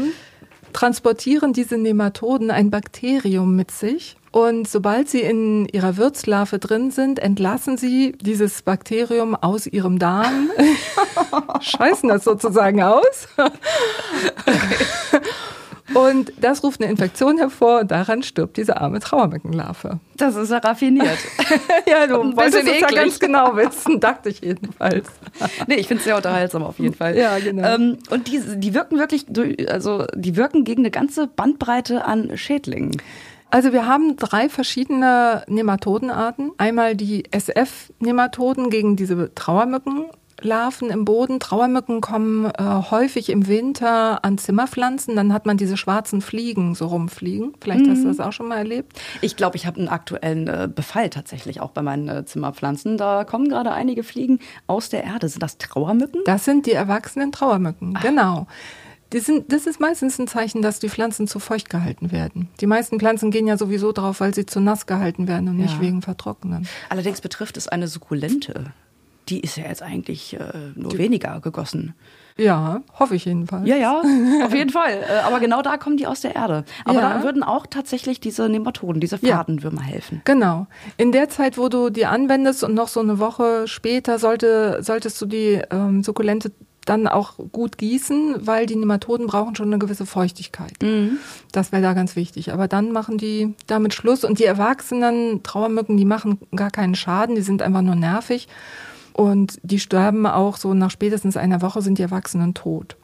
transportieren 0.73 1.53
diese 1.53 1.77
Nematoden 1.77 2.51
ein 2.51 2.69
Bakterium 2.69 3.55
mit 3.55 3.71
sich. 3.71 4.17
Und 4.31 4.67
sobald 4.67 5.09
sie 5.09 5.21
in 5.21 5.65
ihrer 5.65 5.97
Wirtslarve 5.97 6.57
drin 6.57 6.91
sind, 6.91 7.19
entlassen 7.19 7.77
sie 7.77 8.13
dieses 8.21 8.61
Bakterium 8.61 9.35
aus 9.35 9.67
ihrem 9.67 9.99
Darm, 9.99 10.49
scheißen 11.59 12.07
das 12.07 12.23
sozusagen 12.23 12.81
aus. 12.81 13.27
Und 15.93 16.33
das 16.39 16.63
ruft 16.63 16.81
eine 16.81 16.91
Infektion 16.91 17.37
hervor 17.37 17.81
und 17.81 17.91
daran 17.91 18.23
stirbt 18.23 18.57
diese 18.57 18.79
arme 18.79 18.99
Trauermückenlarve. 18.99 19.99
Das 20.17 20.35
ist 20.35 20.51
ja 20.51 20.57
raffiniert. 20.59 21.17
ja, 21.87 22.07
du 22.07 22.35
wolltest 22.35 22.67
es 22.67 22.79
ja 22.79 22.87
ganz 22.87 23.19
genau 23.19 23.55
wissen, 23.55 23.99
dachte 23.99 24.29
ich 24.29 24.41
jedenfalls. 24.41 25.07
nee, 25.67 25.75
ich 25.75 25.87
finde 25.87 25.99
es 25.99 26.05
sehr 26.05 26.15
unterhaltsam 26.15 26.63
auf 26.63 26.79
jeden 26.79 26.93
Fall. 26.93 27.17
Ja, 27.17 27.39
genau. 27.39 27.67
Ähm, 27.67 27.97
und 28.09 28.27
die, 28.27 28.41
die 28.57 28.73
wirken 28.73 28.99
wirklich, 28.99 29.25
also 29.69 30.05
die 30.15 30.35
wirken 30.35 30.63
gegen 30.63 30.81
eine 30.81 30.91
ganze 30.91 31.27
Bandbreite 31.27 32.05
an 32.05 32.37
Schädlingen. 32.37 32.91
Also 33.49 33.73
wir 33.73 33.85
haben 33.85 34.15
drei 34.15 34.47
verschiedene 34.47 35.43
Nematodenarten. 35.47 36.53
Einmal 36.57 36.95
die 36.95 37.25
SF-Nematoden 37.31 38.69
gegen 38.69 38.95
diese 38.95 39.27
Trauermückenlarven 40.41 40.89
im 40.89 41.05
Boden. 41.05 41.39
Trauermücken 41.39 42.01
kommen 42.01 42.45
äh, 42.45 42.51
häufig 42.91 43.29
im 43.29 43.47
Winter 43.47 44.23
an 44.25 44.37
Zimmerpflanzen. 44.37 45.15
Dann 45.15 45.33
hat 45.33 45.45
man 45.45 45.57
diese 45.57 45.77
schwarzen 45.77 46.21
Fliegen 46.21 46.75
so 46.75 46.87
rumfliegen. 46.87 47.53
Vielleicht 47.61 47.85
mhm. 47.85 47.91
hast 47.91 47.99
du 47.99 48.07
mhm. 48.07 48.17
das 48.17 48.19
auch 48.19 48.33
schon 48.33 48.47
mal 48.47 48.57
erlebt. 48.57 48.99
Ich 49.21 49.35
glaube, 49.35 49.55
ich 49.55 49.65
habe 49.65 49.77
einen 49.77 49.87
aktuellen 49.87 50.47
äh, 50.47 50.69
Befall 50.73 51.09
tatsächlich 51.09 51.61
auch 51.61 51.71
bei 51.71 51.81
meinen 51.81 52.09
äh, 52.09 52.25
Zimmerpflanzen. 52.25 52.97
Da 52.97 53.23
kommen 53.23 53.49
gerade 53.49 53.71
einige 53.71 54.03
Fliegen 54.03 54.39
aus 54.67 54.89
der 54.89 55.03
Erde. 55.03 55.29
Sind 55.29 55.43
das 55.43 55.57
Trauermücken? 55.57 56.21
Das 56.25 56.45
sind 56.45 56.65
die 56.65 56.73
erwachsenen 56.73 57.31
Trauermücken, 57.31 57.93
Ach. 57.97 58.01
genau. 58.01 58.47
sind, 59.13 59.51
das 59.51 59.67
ist 59.67 59.79
meistens 59.79 60.19
ein 60.19 60.27
Zeichen, 60.27 60.61
dass 60.61 60.79
die 60.79 60.89
Pflanzen 60.89 61.27
zu 61.27 61.39
feucht 61.39 61.69
gehalten 61.69 62.11
werden. 62.11 62.49
Die 62.59 62.67
meisten 62.67 62.99
Pflanzen 62.99 63.29
gehen 63.29 63.47
ja 63.47 63.57
sowieso 63.57 63.91
drauf, 63.91 64.19
weil 64.21 64.33
sie 64.33 64.45
zu 64.45 64.59
nass 64.59 64.85
gehalten 64.85 65.27
werden 65.27 65.49
und 65.49 65.59
ja. 65.59 65.65
nicht 65.65 65.81
wegen 65.81 66.01
Vertrocknen. 66.01 66.67
Allerdings 66.89 67.21
betrifft 67.21 67.57
es 67.57 67.67
eine 67.67 67.87
Sukkulente. 67.87 68.73
Die 69.31 69.39
ist 69.39 69.55
ja 69.55 69.63
jetzt 69.63 69.81
eigentlich 69.81 70.33
äh, 70.33 70.39
nur 70.75 70.91
die, 70.91 70.97
weniger 70.97 71.39
gegossen. 71.39 71.95
Ja, 72.37 72.81
hoffe 72.99 73.15
ich 73.15 73.23
jedenfalls. 73.23 73.65
Ja, 73.65 73.77
ja, 73.77 74.01
auf 74.45 74.53
jeden 74.53 74.71
Fall. 74.71 74.91
Äh, 74.91 75.21
aber 75.25 75.39
genau 75.39 75.61
da 75.61 75.77
kommen 75.77 75.95
die 75.95 76.05
aus 76.05 76.19
der 76.19 76.35
Erde. 76.35 76.65
Aber 76.83 76.99
ja. 76.99 77.13
da 77.13 77.23
würden 77.23 77.41
auch 77.41 77.65
tatsächlich 77.65 78.19
diese 78.19 78.49
Nematoden, 78.49 78.99
diese 78.99 79.17
Fadenwürmer 79.17 79.81
ja. 79.81 79.87
helfen. 79.87 80.21
Genau. 80.25 80.67
In 80.97 81.13
der 81.13 81.29
Zeit, 81.29 81.57
wo 81.57 81.69
du 81.69 81.89
die 81.89 82.05
anwendest 82.05 82.65
und 82.65 82.73
noch 82.73 82.89
so 82.89 82.99
eine 82.99 83.19
Woche 83.19 83.69
später 83.69 84.19
sollte, 84.19 84.79
solltest 84.81 85.21
du 85.21 85.25
die 85.25 85.61
ähm, 85.71 86.03
Sukkulente 86.03 86.51
dann 86.85 87.07
auch 87.07 87.35
gut 87.51 87.77
gießen, 87.77 88.47
weil 88.47 88.65
die 88.65 88.75
Nematoden 88.75 89.27
brauchen 89.27 89.55
schon 89.55 89.67
eine 89.67 89.79
gewisse 89.79 90.05
Feuchtigkeit. 90.05 90.73
Mhm. 90.81 91.19
Das 91.51 91.71
wäre 91.71 91.81
da 91.81 91.93
ganz 91.93 92.15
wichtig. 92.15 92.51
Aber 92.51 92.67
dann 92.67 92.91
machen 92.91 93.17
die 93.17 93.53
damit 93.67 93.93
Schluss. 93.93 94.23
Und 94.23 94.39
die 94.39 94.45
erwachsenen 94.45 95.43
Trauermücken, 95.43 95.95
die 95.95 96.05
machen 96.05 96.39
gar 96.55 96.71
keinen 96.71 96.95
Schaden, 96.95 97.35
die 97.35 97.41
sind 97.41 97.61
einfach 97.61 97.81
nur 97.81 97.95
nervig. 97.95 98.47
Und 99.13 99.59
die 99.63 99.79
sterben 99.79 100.25
auch 100.25 100.57
so 100.57 100.73
nach 100.73 100.91
spätestens 100.91 101.37
einer 101.37 101.61
Woche 101.61 101.81
sind 101.81 101.97
die 101.97 102.03
Erwachsenen 102.03 102.53
tot. 102.53 102.97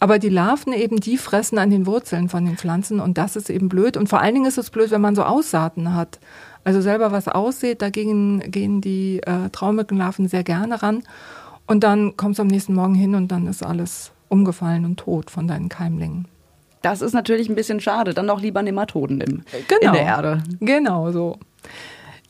Aber 0.00 0.18
die 0.18 0.28
Larven 0.28 0.72
eben, 0.72 1.00
die 1.00 1.16
fressen 1.16 1.58
an 1.58 1.70
den 1.70 1.86
Wurzeln 1.86 2.28
von 2.28 2.44
den 2.44 2.56
Pflanzen 2.56 3.00
und 3.00 3.18
das 3.18 3.34
ist 3.34 3.50
eben 3.50 3.68
blöd. 3.68 3.96
Und 3.96 4.08
vor 4.08 4.20
allen 4.20 4.34
Dingen 4.34 4.46
ist 4.46 4.58
es 4.58 4.70
blöd, 4.70 4.90
wenn 4.90 5.00
man 5.00 5.16
so 5.16 5.24
Aussaaten 5.24 5.94
hat. 5.94 6.20
Also 6.62 6.80
selber 6.80 7.10
was 7.10 7.28
aussieht, 7.28 7.82
dagegen 7.82 8.40
gehen 8.50 8.80
die 8.80 9.20
äh, 9.20 9.48
Traumückenlarven 9.50 10.28
sehr 10.28 10.44
gerne 10.44 10.82
ran. 10.82 11.02
Und 11.66 11.82
dann 11.82 12.16
kommst 12.16 12.38
du 12.38 12.42
am 12.42 12.48
nächsten 12.48 12.74
Morgen 12.74 12.94
hin 12.94 13.14
und 13.14 13.28
dann 13.32 13.46
ist 13.46 13.64
alles 13.64 14.12
umgefallen 14.28 14.84
und 14.84 14.98
tot 14.98 15.30
von 15.30 15.48
deinen 15.48 15.68
Keimlingen. 15.68 16.28
Das 16.82 17.02
ist 17.02 17.12
natürlich 17.12 17.48
ein 17.48 17.54
bisschen 17.54 17.80
schade. 17.80 18.14
Dann 18.14 18.26
doch 18.26 18.40
lieber 18.40 18.62
Nematoden 18.62 19.20
im, 19.20 19.42
genau, 19.66 19.80
in 19.80 19.92
der 19.92 20.02
Erde. 20.02 20.42
Genau 20.60 21.10
so. 21.10 21.38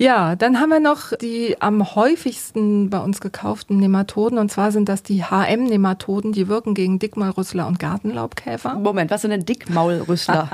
Ja, 0.01 0.37
dann 0.37 0.61
haben 0.61 0.69
wir 0.69 0.79
noch 0.79 1.13
die 1.21 1.61
am 1.61 1.97
häufigsten 1.97 2.89
bei 2.89 3.01
uns 3.01 3.21
gekauften 3.21 3.79
Nematoden 3.79 4.39
und 4.39 4.49
zwar 4.49 4.71
sind 4.71 4.89
das 4.89 5.03
die 5.03 5.25
HM-Nematoden, 5.25 6.31
die 6.31 6.47
wirken 6.47 6.75
gegen 6.75 7.01
Dickmaulrüssler 7.01 7.67
und 7.67 7.81
Gartenlaubkäfer. 7.81 8.77
Moment, 8.77 9.11
was 9.11 9.23
sind 9.23 9.33
denn 9.33 9.45
Dickmaulrüssler? 9.45 10.51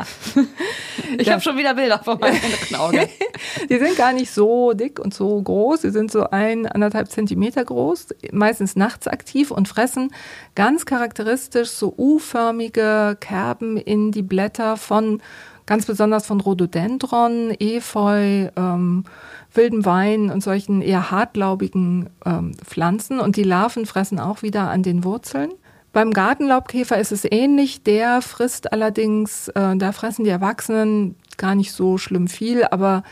ich 1.18 1.30
habe 1.30 1.42
schon 1.42 1.58
wieder 1.58 1.74
Bilder 1.74 1.98
vor 1.98 2.18
meinem 2.18 2.40
Auge. 2.78 3.06
die 3.68 3.78
sind 3.78 3.96
gar 3.98 4.14
nicht 4.14 4.30
so 4.30 4.72
dick 4.72 4.98
und 4.98 5.12
so 5.12 5.42
groß, 5.42 5.82
sie 5.82 5.90
sind 5.90 6.10
so 6.10 6.30
ein, 6.30 6.66
anderthalb 6.66 7.10
Zentimeter 7.10 7.66
groß, 7.66 8.14
meistens 8.32 8.76
nachts 8.76 9.06
aktiv 9.06 9.50
und 9.50 9.68
fressen 9.68 10.10
ganz 10.54 10.86
charakteristisch 10.86 11.68
so 11.68 11.92
U-förmige 11.98 13.18
Kerben 13.20 13.76
in 13.76 14.10
die 14.10 14.22
Blätter 14.22 14.78
von 14.78 15.20
ganz 15.66 15.86
besonders 15.86 16.26
von 16.26 16.40
Rhododendron, 16.40 17.54
Efeu, 17.58 18.48
ähm, 18.56 19.04
wildem 19.52 19.84
Wein 19.84 20.30
und 20.30 20.42
solchen 20.42 20.82
eher 20.82 21.10
hartlaubigen 21.10 22.10
ähm, 22.24 22.52
Pflanzen. 22.64 23.20
Und 23.20 23.36
die 23.36 23.44
Larven 23.44 23.86
fressen 23.86 24.20
auch 24.20 24.42
wieder 24.42 24.70
an 24.70 24.82
den 24.82 25.04
Wurzeln. 25.04 25.50
Beim 25.92 26.12
Gartenlaubkäfer 26.12 26.98
ist 26.98 27.12
es 27.12 27.24
ähnlich. 27.24 27.84
Der 27.84 28.20
frisst 28.20 28.72
allerdings, 28.72 29.48
äh, 29.48 29.76
da 29.76 29.92
fressen 29.92 30.24
die 30.24 30.30
Erwachsenen 30.30 31.14
gar 31.36 31.54
nicht 31.54 31.72
so 31.72 31.98
schlimm 31.98 32.28
viel, 32.28 32.64
aber 32.64 33.04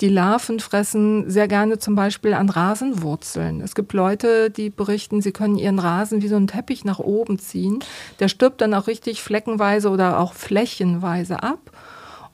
die 0.00 0.08
Larven 0.08 0.60
fressen 0.60 1.28
sehr 1.28 1.46
gerne 1.46 1.78
zum 1.78 1.94
Beispiel 1.94 2.32
an 2.32 2.48
Rasenwurzeln. 2.48 3.60
Es 3.60 3.74
gibt 3.74 3.92
Leute, 3.92 4.50
die 4.50 4.70
berichten, 4.70 5.20
sie 5.20 5.32
können 5.32 5.56
ihren 5.56 5.78
Rasen 5.78 6.22
wie 6.22 6.28
so 6.28 6.36
einen 6.36 6.46
Teppich 6.46 6.86
nach 6.86 6.98
oben 6.98 7.38
ziehen. 7.38 7.80
Der 8.18 8.28
stirbt 8.28 8.62
dann 8.62 8.72
auch 8.72 8.86
richtig 8.86 9.22
fleckenweise 9.22 9.90
oder 9.90 10.18
auch 10.18 10.32
flächenweise 10.32 11.42
ab. 11.42 11.70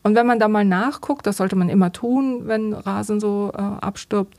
Und 0.07 0.15
wenn 0.15 0.29
man 0.29 0.39
da 0.39 0.47
mal 0.47 0.65
nachguckt, 0.65 1.27
das 1.27 1.39
sollte 1.39 1.57
man 1.57 1.69
immer 1.69 1.91
tun, 1.91 2.43
wenn 2.45 2.73
Rasen 2.73 3.19
so 3.19 3.51
äh, 3.53 3.61
abstirbt, 3.61 4.37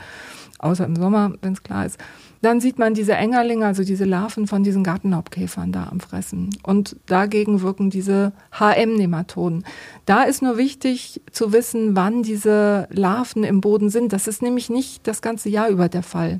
außer 0.59 0.85
im 0.85 0.95
Sommer, 0.95 1.33
wenn 1.41 1.51
es 1.51 1.61
klar 1.61 1.85
ist, 1.85 1.99
dann 2.41 2.61
sieht 2.61 2.79
man 2.79 2.93
diese 2.93 3.15
Engerlinge, 3.15 3.65
also 3.65 3.83
diese 3.83 4.05
Larven 4.05 4.47
von 4.47 4.63
diesen 4.63 4.85
Gartenlaubkäfern 4.85 5.73
da 5.73 5.89
am 5.91 5.99
Fressen. 5.99 6.51
Und 6.63 6.95
dagegen 7.07 7.61
wirken 7.63 7.89
diese 7.89 8.31
HM-Nematoden. 8.57 9.65
Da 10.05 10.23
ist 10.23 10.41
nur 10.41 10.55
wichtig 10.55 11.21
zu 11.33 11.51
wissen, 11.51 11.97
wann 11.97 12.23
diese 12.23 12.87
Larven 12.89 13.43
im 13.43 13.59
Boden 13.59 13.89
sind. 13.89 14.13
Das 14.13 14.29
ist 14.29 14.41
nämlich 14.41 14.69
nicht 14.69 15.05
das 15.05 15.21
ganze 15.21 15.49
Jahr 15.49 15.67
über 15.67 15.89
der 15.89 16.03
Fall. 16.03 16.39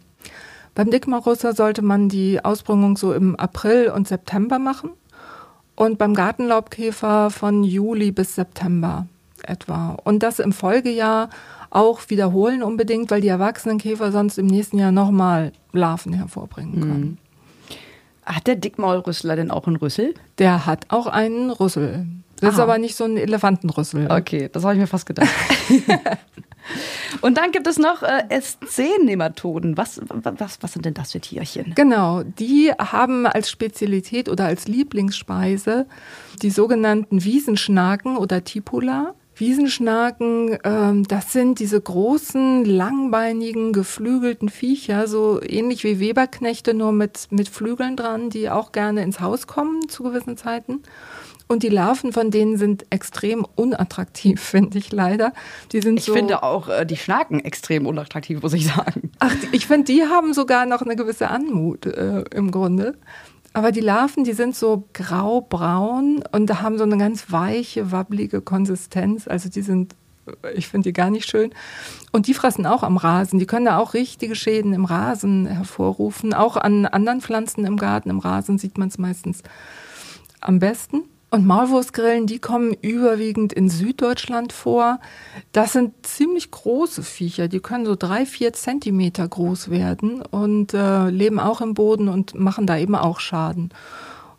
Beim 0.74 0.90
Dickmarusser 0.90 1.52
sollte 1.54 1.82
man 1.82 2.08
die 2.08 2.46
Ausbringung 2.46 2.96
so 2.96 3.12
im 3.12 3.36
April 3.36 3.92
und 3.94 4.08
September 4.08 4.58
machen 4.58 4.92
und 5.76 5.98
beim 5.98 6.14
Gartenlaubkäfer 6.14 7.30
von 7.30 7.66
Juli 7.66 8.14
bis 8.14 8.36
September 8.36 9.06
etwa. 9.44 9.98
Und 10.04 10.24
das 10.24 10.40
im 10.40 10.52
Folgejahr 10.52 11.30
auch 11.70 12.02
wiederholen 12.08 12.64
unbedingt, 12.64 13.12
weil 13.12 13.22
die 13.22 13.28
erwachsenen 13.28 13.78
Käfer 13.78 14.12
sonst 14.12 14.38
im 14.38 14.48
nächsten 14.48 14.78
Jahr 14.78 14.92
nochmal 14.92 15.52
Larven 15.74 16.14
hervorbringen 16.14 16.80
können. 16.80 17.02
Mhm. 17.02 17.18
Hat 18.26 18.48
der 18.48 18.56
Dickmaulrüssler 18.56 19.36
denn 19.36 19.52
auch 19.52 19.68
einen 19.68 19.78
Rüssel? 19.78 20.14
Der 20.38 20.66
hat 20.66 20.86
auch 20.90 21.08
einen 21.08 21.50
Rüssel. 21.50 22.06
Das 22.40 22.50
Aha. 22.50 22.58
ist 22.58 22.60
aber 22.60 22.78
nicht 22.78 22.96
so 22.96 23.06
ein 23.06 23.18
Elefantenrüssel. 23.18 24.12
Okay, 24.12 24.50
das 24.52 24.64
habe 24.64 24.74
ich 24.76 24.80
mir 24.80 24.88
fast 24.88 25.06
gedacht. 25.06 25.30
Und 27.22 27.38
dann 27.38 27.52
gibt 27.52 27.68
es 27.68 27.80
noch 27.80 28.04
äh, 28.04 28.24
S10-Nematoden. 28.30 29.78
Was, 29.78 30.02
was, 30.10 30.58
was 30.62 30.74
sind 30.74 30.86
denn 30.86 30.94
das 30.94 31.14
für 31.14 31.20
Tierchen? 31.20 31.74
Genau, 31.76 32.24
die 32.24 32.72
haben 32.78 33.26
als 33.26 33.50
Spezialität 33.50 34.30
oder 34.30 34.46
als 34.46 34.68
Lieblingsspeise 34.68 35.88
die 36.42 36.50
sogenannten 36.50 37.24
Wiesenschnaken 37.24 38.18
oder 38.18 38.44
Tipula. 38.44 39.16
Wiesenschnaken, 39.40 40.58
ähm, 40.64 41.08
das 41.08 41.32
sind 41.32 41.60
diese 41.60 41.80
großen, 41.80 42.66
langbeinigen, 42.66 43.74
geflügelten 43.74 44.50
Viecher, 44.50 45.08
so 45.08 45.42
ähnlich 45.42 45.84
wie 45.84 46.00
Weberknechte, 46.00 46.74
nur 46.74 46.92
mit, 46.92 47.28
mit 47.30 47.50
Flügeln 47.50 47.96
dran, 47.96 48.30
die 48.30 48.50
auch 48.50 48.72
gerne 48.72 49.04
ins 49.04 49.20
Haus 49.20 49.48
kommen 49.48 49.90
zu 49.90 50.04
gewissen 50.04 50.38
Zeiten. 50.38 50.82
Und 51.48 51.64
die 51.64 51.70
Larven 51.70 52.12
von 52.12 52.30
denen 52.30 52.58
sind 52.58 52.86
extrem 52.90 53.46
unattraktiv, 53.56 54.42
finde 54.44 54.78
ich 54.78 54.92
leider. 54.92 55.34
Die 55.72 55.82
sind 55.82 55.98
ich 55.98 56.06
so 56.06 56.14
finde 56.14 56.44
auch 56.44 56.68
äh, 56.68 56.86
die 56.86 56.98
Schnaken 56.98 57.40
extrem 57.40 57.86
unattraktiv, 57.86 58.42
muss 58.42 58.54
ich 58.54 58.68
sagen. 58.68 59.12
Ach, 59.20 59.34
ich 59.52 59.68
finde, 59.68 59.92
die 59.92 60.04
haben 60.04 60.34
sogar 60.34 60.66
noch 60.66 60.82
eine 60.82 60.96
gewisse 60.96 61.30
Anmut 61.30 61.86
äh, 61.86 62.24
im 62.34 62.52
Grunde. 62.52 62.98
Aber 63.58 63.72
die 63.72 63.82
Larven, 63.82 64.24
die 64.24 64.34
sind 64.34 64.56
so 64.56 64.88
grau-braun 64.94 66.22
und 66.32 66.62
haben 66.62 66.78
so 66.78 66.84
eine 66.84 66.96
ganz 66.96 67.32
weiche, 67.32 67.92
wabbelige 67.92 68.40
Konsistenz. 68.40 69.28
Also 69.28 69.50
die 69.50 69.64
sind, 69.64 69.96
ich 70.54 70.68
finde 70.68 70.90
die 70.90 70.94
gar 70.94 71.10
nicht 71.10 71.28
schön. 71.28 71.50
Und 72.12 72.28
die 72.28 72.36
fressen 72.36 72.68
auch 72.68 72.84
am 72.84 72.98
Rasen. 72.98 73.40
Die 73.40 73.48
können 73.48 73.66
da 73.66 73.80
auch 73.80 73.96
richtige 73.96 74.36
Schäden 74.36 74.74
im 74.74 74.86
Rasen 74.86 75.48
hervorrufen. 75.48 76.36
Auch 76.36 76.56
an 76.56 76.86
anderen 76.86 77.20
Pflanzen 77.20 77.66
im 77.66 77.78
Garten, 77.78 78.12
im 78.12 78.20
Rasen 78.20 78.60
sieht 78.60 78.78
man 78.78 78.90
es 78.90 79.00
meistens 79.00 79.42
am 80.40 80.60
besten. 80.60 81.02
Und 81.30 81.46
Maulwurstgrillen, 81.46 82.26
die 82.26 82.40
kommen 82.40 82.74
überwiegend 82.82 83.52
in 83.52 83.70
Süddeutschland 83.70 84.54
vor. 84.54 85.00
Das 85.52 85.74
sind 85.74 85.94
ziemlich 86.06 86.52
große 86.52 87.04
Viecher, 87.04 87.50
die 87.50 87.60
können 87.60 87.86
so 87.86 87.96
drei, 87.96 88.26
vier 88.26 88.54
Zentimeter 88.54 89.28
groß 89.28 89.70
werden 89.70 90.22
und 90.22 90.74
äh, 90.74 91.10
leben 91.10 91.40
auch 91.40 91.60
im 91.60 91.74
Boden 91.74 92.08
und 92.08 92.36
machen 92.36 92.66
da 92.66 92.78
eben 92.78 92.96
auch 92.96 93.20
Schaden. 93.20 93.74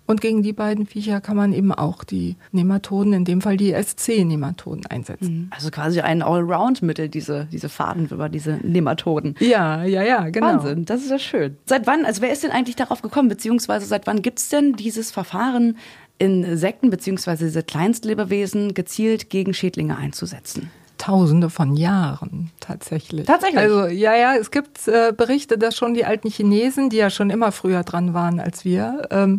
Und 0.08 0.22
gegen 0.22 0.42
die 0.42 0.54
beiden 0.54 0.86
Viecher 0.86 1.20
kann 1.20 1.36
man 1.36 1.52
eben 1.52 1.70
auch 1.70 2.02
die 2.02 2.36
Nematoden, 2.50 3.12
in 3.12 3.26
dem 3.26 3.42
Fall 3.42 3.58
die 3.58 3.74
SC-Nematoden 3.74 4.86
einsetzen. 4.86 5.40
Mhm. 5.40 5.50
Also 5.50 5.70
quasi 5.70 6.00
ein 6.00 6.22
Allround-Mittel, 6.22 7.10
diese, 7.10 7.46
diese 7.52 7.68
Fadenwürmer, 7.68 8.30
diese 8.30 8.52
Nematoden. 8.62 9.34
Ja, 9.38 9.84
ja, 9.84 10.02
ja, 10.02 10.30
genau. 10.30 10.46
Wahnsinn, 10.46 10.86
das 10.86 11.02
ist 11.02 11.10
ja 11.10 11.18
schön. 11.18 11.58
Seit 11.66 11.86
wann, 11.86 12.06
also 12.06 12.22
wer 12.22 12.32
ist 12.32 12.42
denn 12.42 12.52
eigentlich 12.52 12.76
darauf 12.76 13.02
gekommen, 13.02 13.28
beziehungsweise 13.28 13.84
seit 13.84 14.06
wann 14.06 14.22
gibt 14.22 14.38
es 14.38 14.48
denn 14.48 14.72
dieses 14.72 15.10
Verfahren, 15.10 15.76
Insekten 16.18 16.90
bzw. 16.90 17.36
diese 17.36 17.62
Kleinstlebewesen 17.62 18.74
gezielt 18.74 19.30
gegen 19.30 19.54
Schädlinge 19.54 19.96
einzusetzen. 19.96 20.70
Tausende 20.98 21.48
von 21.48 21.76
Jahren 21.76 22.50
tatsächlich. 22.58 23.26
Tatsächlich. 23.26 23.60
Also 23.60 23.86
ja, 23.86 24.16
ja, 24.16 24.34
es 24.34 24.50
gibt 24.50 24.88
äh, 24.88 25.12
Berichte, 25.16 25.56
dass 25.56 25.76
schon 25.76 25.94
die 25.94 26.04
alten 26.04 26.28
Chinesen, 26.28 26.90
die 26.90 26.96
ja 26.96 27.08
schon 27.08 27.30
immer 27.30 27.52
früher 27.52 27.84
dran 27.84 28.14
waren 28.14 28.40
als 28.40 28.64
wir, 28.64 29.06
ähm, 29.10 29.38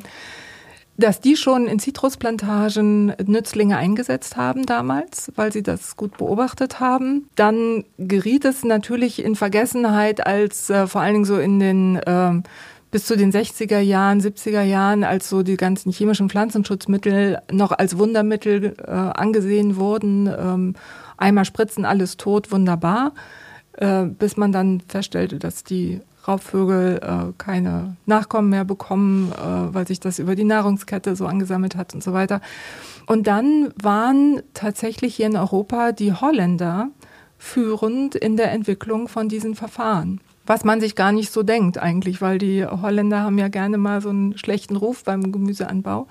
dass 0.96 1.20
die 1.22 1.36
schon 1.36 1.68
in 1.68 1.80
Zitrusplantagen 1.80 3.13
Nützlinge 3.26 3.78
eingesetzt 3.78 4.38
haben 4.38 4.65
damals, 4.65 5.32
weil 5.36 5.52
sie 5.52 5.63
das 5.63 5.96
gut 5.96 6.18
beobachtet 6.18 6.80
haben. 6.80 7.30
Dann 7.36 7.86
geriet 7.98 8.46
es 8.46 8.63
natürlich 8.63 9.24
in 9.24 9.36
Vergessenheit, 9.36 10.26
als 10.26 10.70
äh, 10.70 10.88
vor 10.88 11.02
allen 11.02 11.13
Dingen 11.13 11.26
so 11.26 11.39
in 11.39 11.60
den 11.60 11.96
äh, 11.98 12.42
bis 12.91 13.06
zu 13.06 13.15
den 13.15 13.32
60er 13.32 13.80
Jahren, 13.80 14.19
70er 14.19 14.63
Jahren, 14.63 15.04
als 15.04 15.30
so 15.30 15.43
die 15.43 15.58
ganzen 15.58 15.91
chemischen 15.91 16.30
Pflanzenschutzmittel 16.30 17.39
noch 17.52 17.71
als 17.71 17.97
Wundermittel 17.97 18.75
äh, 18.80 18.91
angesehen 18.91 19.75
wurden. 19.75 20.28
Ähm, 20.28 20.73
einmal 21.17 21.45
spritzen, 21.45 21.86
alles 21.86 22.17
tot, 22.17 22.52
wunderbar. 22.52 23.13
Äh, 23.73 24.06
bis 24.06 24.38
man 24.38 24.52
dann 24.52 24.82
feststellte, 24.88 25.38
dass 25.38 25.63
die 25.63 26.02
Raubvögel 26.28 26.99
äh, 27.02 27.34
keine 27.38 27.95
Nachkommen 28.06 28.49
mehr 28.49 28.65
bekommen, 28.65 29.32
äh, 29.32 29.73
weil 29.73 29.88
sich 29.88 29.99
das 29.99 30.19
über 30.19 30.36
die 30.36 30.43
Nahrungskette 30.43 31.15
so 31.15 31.28
angesammelt 31.28 31.75
hat 31.75 31.93
und 31.93 32.04
so 32.04 32.12
weiter. 32.13 32.41
Und 33.06 33.28
dann 33.28 33.71
waren 33.82 34.41
tatsächlich 34.54 35.15
hier 35.15 35.28
in 35.28 35.38
Europa 35.38 35.91
die 35.91 36.13
Holländer 36.13 36.89
führend 37.38 38.15
in 38.15 38.36
der 38.36 38.52
Entwicklung 38.52 39.08
von 39.08 39.30
diesen 39.30 39.56
Verfahren. 39.56 40.19
Was 40.50 40.64
man 40.64 40.82
sich 40.82 40.96
gar 40.96 41.12
nicht 41.12 41.32
so 41.32 41.44
denkt 41.44 41.78
eigentlich, 41.78 42.24
weil 42.24 42.40
die 42.40 42.66
Holländer 42.66 43.22
haben 43.22 43.38
ja 43.38 43.50
gerne 43.50 43.78
mal 43.78 44.02
so 44.02 44.10
einen 44.10 44.36
schlechten 44.36 44.76
Ruf 44.76 45.04
beim 45.04 45.32
Gemüseanbau. 45.32 46.08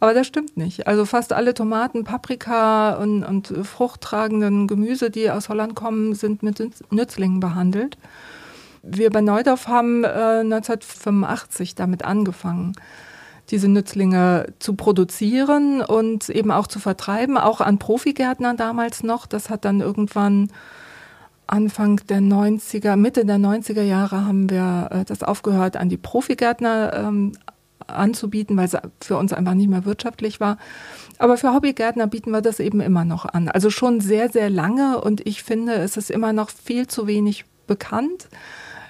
Aber 0.00 0.14
das 0.14 0.26
stimmt 0.26 0.56
nicht. 0.56 0.86
Also 0.86 1.04
fast 1.04 1.34
alle 1.34 1.52
Tomaten, 1.52 2.02
Paprika 2.02 2.94
und, 2.94 3.24
und 3.24 3.52
fruchttragenden 3.62 4.68
Gemüse, 4.68 5.10
die 5.10 5.30
aus 5.30 5.50
Holland 5.50 5.74
kommen, 5.74 6.14
sind 6.14 6.42
mit 6.42 6.66
Nützlingen 6.90 7.40
behandelt. 7.40 7.98
Wir 8.82 9.10
bei 9.10 9.20
Neudorf 9.20 9.68
haben 9.68 10.04
äh, 10.04 10.08
1985 10.08 11.74
damit 11.74 12.06
angefangen, 12.06 12.72
diese 13.50 13.68
Nützlinge 13.68 14.46
zu 14.60 14.76
produzieren 14.76 15.82
und 15.82 16.30
eben 16.30 16.52
auch 16.52 16.68
zu 16.68 16.78
vertreiben, 16.78 17.36
auch 17.36 17.60
an 17.60 17.78
Profigärtnern 17.78 18.56
damals 18.56 19.02
noch. 19.02 19.26
Das 19.26 19.50
hat 19.50 19.66
dann 19.66 19.82
irgendwann 19.82 20.48
Anfang 21.46 22.00
der 22.08 22.20
90er, 22.20 22.96
Mitte 22.96 23.24
der 23.24 23.36
90er 23.36 23.82
Jahre 23.82 24.24
haben 24.24 24.50
wir 24.50 24.88
äh, 24.90 25.04
das 25.04 25.22
aufgehört, 25.22 25.76
an 25.76 25.88
die 25.88 25.96
Profigärtner 25.96 26.92
ähm, 26.94 27.32
anzubieten, 27.86 28.56
weil 28.56 28.66
es 28.66 28.76
für 29.00 29.16
uns 29.16 29.32
einfach 29.32 29.54
nicht 29.54 29.68
mehr 29.68 29.84
wirtschaftlich 29.84 30.40
war. 30.40 30.58
Aber 31.18 31.36
für 31.36 31.54
Hobbygärtner 31.54 32.06
bieten 32.06 32.30
wir 32.30 32.40
das 32.40 32.60
eben 32.60 32.80
immer 32.80 33.04
noch 33.04 33.24
an. 33.24 33.48
Also 33.48 33.70
schon 33.70 34.00
sehr, 34.00 34.30
sehr 34.30 34.50
lange 34.50 35.00
und 35.00 35.26
ich 35.26 35.42
finde, 35.42 35.74
es 35.74 35.96
ist 35.96 36.10
immer 36.10 36.32
noch 36.32 36.50
viel 36.50 36.86
zu 36.86 37.06
wenig 37.06 37.44
bekannt. 37.66 38.28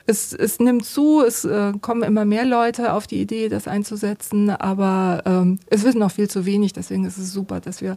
Es, 0.07 0.35
es 0.35 0.61
nimmt 0.61 0.85
zu, 0.85 1.23
es 1.23 1.47
äh, 1.47 1.73
kommen 1.81 2.03
immer 2.03 2.27
mehr 2.27 2.45
Leute 2.45 2.93
auf 2.93 3.07
die 3.07 3.21
Idee, 3.21 3.49
das 3.49 3.67
einzusetzen, 3.67 4.51
aber 4.51 5.23
ähm, 5.25 5.59
es 5.71 5.83
wissen 5.83 6.01
noch 6.01 6.11
viel 6.11 6.29
zu 6.29 6.45
wenig. 6.45 6.75
Deswegen 6.75 7.07
ist 7.07 7.17
es 7.17 7.33
super, 7.33 7.61
dass 7.61 7.81
wir 7.81 7.97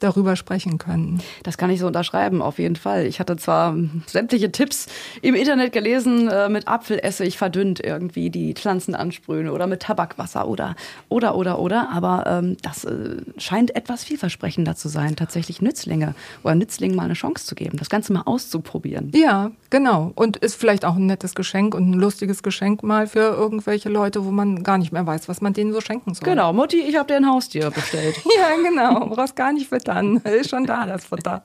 darüber 0.00 0.36
sprechen 0.36 0.78
können. 0.78 1.22
Das 1.42 1.58
kann 1.58 1.70
ich 1.70 1.80
so 1.80 1.86
unterschreiben, 1.86 2.42
auf 2.42 2.58
jeden 2.58 2.76
Fall. 2.76 3.06
Ich 3.06 3.20
hatte 3.20 3.36
zwar 3.36 3.76
sämtliche 4.06 4.50
Tipps 4.50 4.86
im 5.22 5.34
Internet 5.34 5.72
gelesen, 5.72 6.28
äh, 6.28 6.48
mit 6.48 6.68
Apfelessig 6.68 7.38
verdünnt 7.38 7.80
irgendwie 7.80 8.30
die 8.30 8.54
Pflanzen 8.54 8.94
ansprühen 8.94 9.48
oder 9.48 9.66
mit 9.66 9.82
Tabakwasser 9.82 10.48
oder, 10.48 10.76
oder, 11.08 11.36
oder, 11.36 11.58
oder, 11.58 11.90
aber 11.90 12.24
ähm, 12.26 12.56
das 12.62 12.84
äh, 12.84 13.16
scheint 13.36 13.76
etwas 13.76 14.04
vielversprechender 14.04 14.74
zu 14.74 14.88
sein, 14.88 15.16
tatsächlich 15.16 15.62
Nützlinge 15.62 16.14
oder 16.42 16.54
Nützlingen 16.54 16.96
mal 16.96 17.04
eine 17.04 17.14
Chance 17.14 17.46
zu 17.46 17.54
geben, 17.54 17.78
das 17.78 17.90
Ganze 17.90 18.12
mal 18.12 18.22
auszuprobieren. 18.22 19.12
Ja, 19.14 19.50
genau. 19.70 20.12
Und 20.14 20.36
ist 20.38 20.54
vielleicht 20.54 20.84
auch 20.84 20.96
ein 20.96 21.06
nettes 21.06 21.34
Geschenk 21.34 21.74
und 21.74 21.90
ein 21.90 21.94
lustiges 21.94 22.42
Geschenk 22.42 22.82
mal 22.82 23.06
für 23.06 23.20
irgendwelche 23.20 23.88
Leute, 23.88 24.24
wo 24.24 24.30
man 24.30 24.62
gar 24.62 24.78
nicht 24.78 24.92
mehr 24.92 25.06
weiß, 25.06 25.28
was 25.28 25.40
man 25.40 25.52
denen 25.52 25.72
so 25.72 25.80
schenken 25.80 26.14
soll. 26.14 26.28
Genau, 26.28 26.52
Mutti, 26.52 26.80
ich 26.80 26.96
habe 26.96 27.06
dir 27.06 27.16
ein 27.16 27.26
Haustier 27.26 27.70
bestellt. 27.70 28.16
ja, 28.38 28.56
genau. 28.68 29.00
Du 29.00 29.14
brauchst 29.14 29.36
gar 29.36 29.52
nicht 29.52 29.68
für 29.68 29.78
dann. 29.90 30.16
Ist 30.18 30.50
schon 30.50 30.64
da, 30.64 30.86
das 30.86 31.04
Futter. 31.04 31.42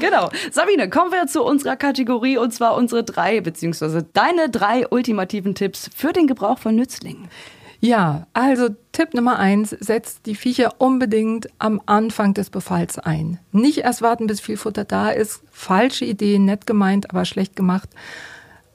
genau. 0.00 0.30
Sabine, 0.52 0.88
kommen 0.88 1.10
wir 1.10 1.26
zu 1.26 1.42
unserer 1.42 1.76
Kategorie 1.76 2.36
und 2.36 2.52
zwar 2.52 2.76
unsere 2.76 3.02
drei, 3.02 3.40
beziehungsweise 3.40 4.04
deine 4.12 4.48
drei 4.50 4.86
ultimativen 4.88 5.54
Tipps 5.54 5.90
für 5.94 6.12
den 6.12 6.26
Gebrauch 6.26 6.58
von 6.58 6.76
Nützlingen. 6.76 7.28
Ja, 7.80 8.26
also 8.32 8.68
Tipp 8.92 9.14
Nummer 9.14 9.38
eins, 9.38 9.70
setzt 9.70 10.26
die 10.26 10.34
Viecher 10.34 10.74
unbedingt 10.78 11.48
am 11.58 11.80
Anfang 11.86 12.34
des 12.34 12.50
Befalls 12.50 12.98
ein. 12.98 13.38
Nicht 13.52 13.78
erst 13.78 14.02
warten, 14.02 14.26
bis 14.26 14.40
viel 14.40 14.56
Futter 14.56 14.84
da 14.84 15.10
ist. 15.10 15.42
Falsche 15.50 16.04
Idee, 16.04 16.38
nett 16.38 16.66
gemeint, 16.66 17.10
aber 17.10 17.24
schlecht 17.24 17.54
gemacht. 17.54 17.90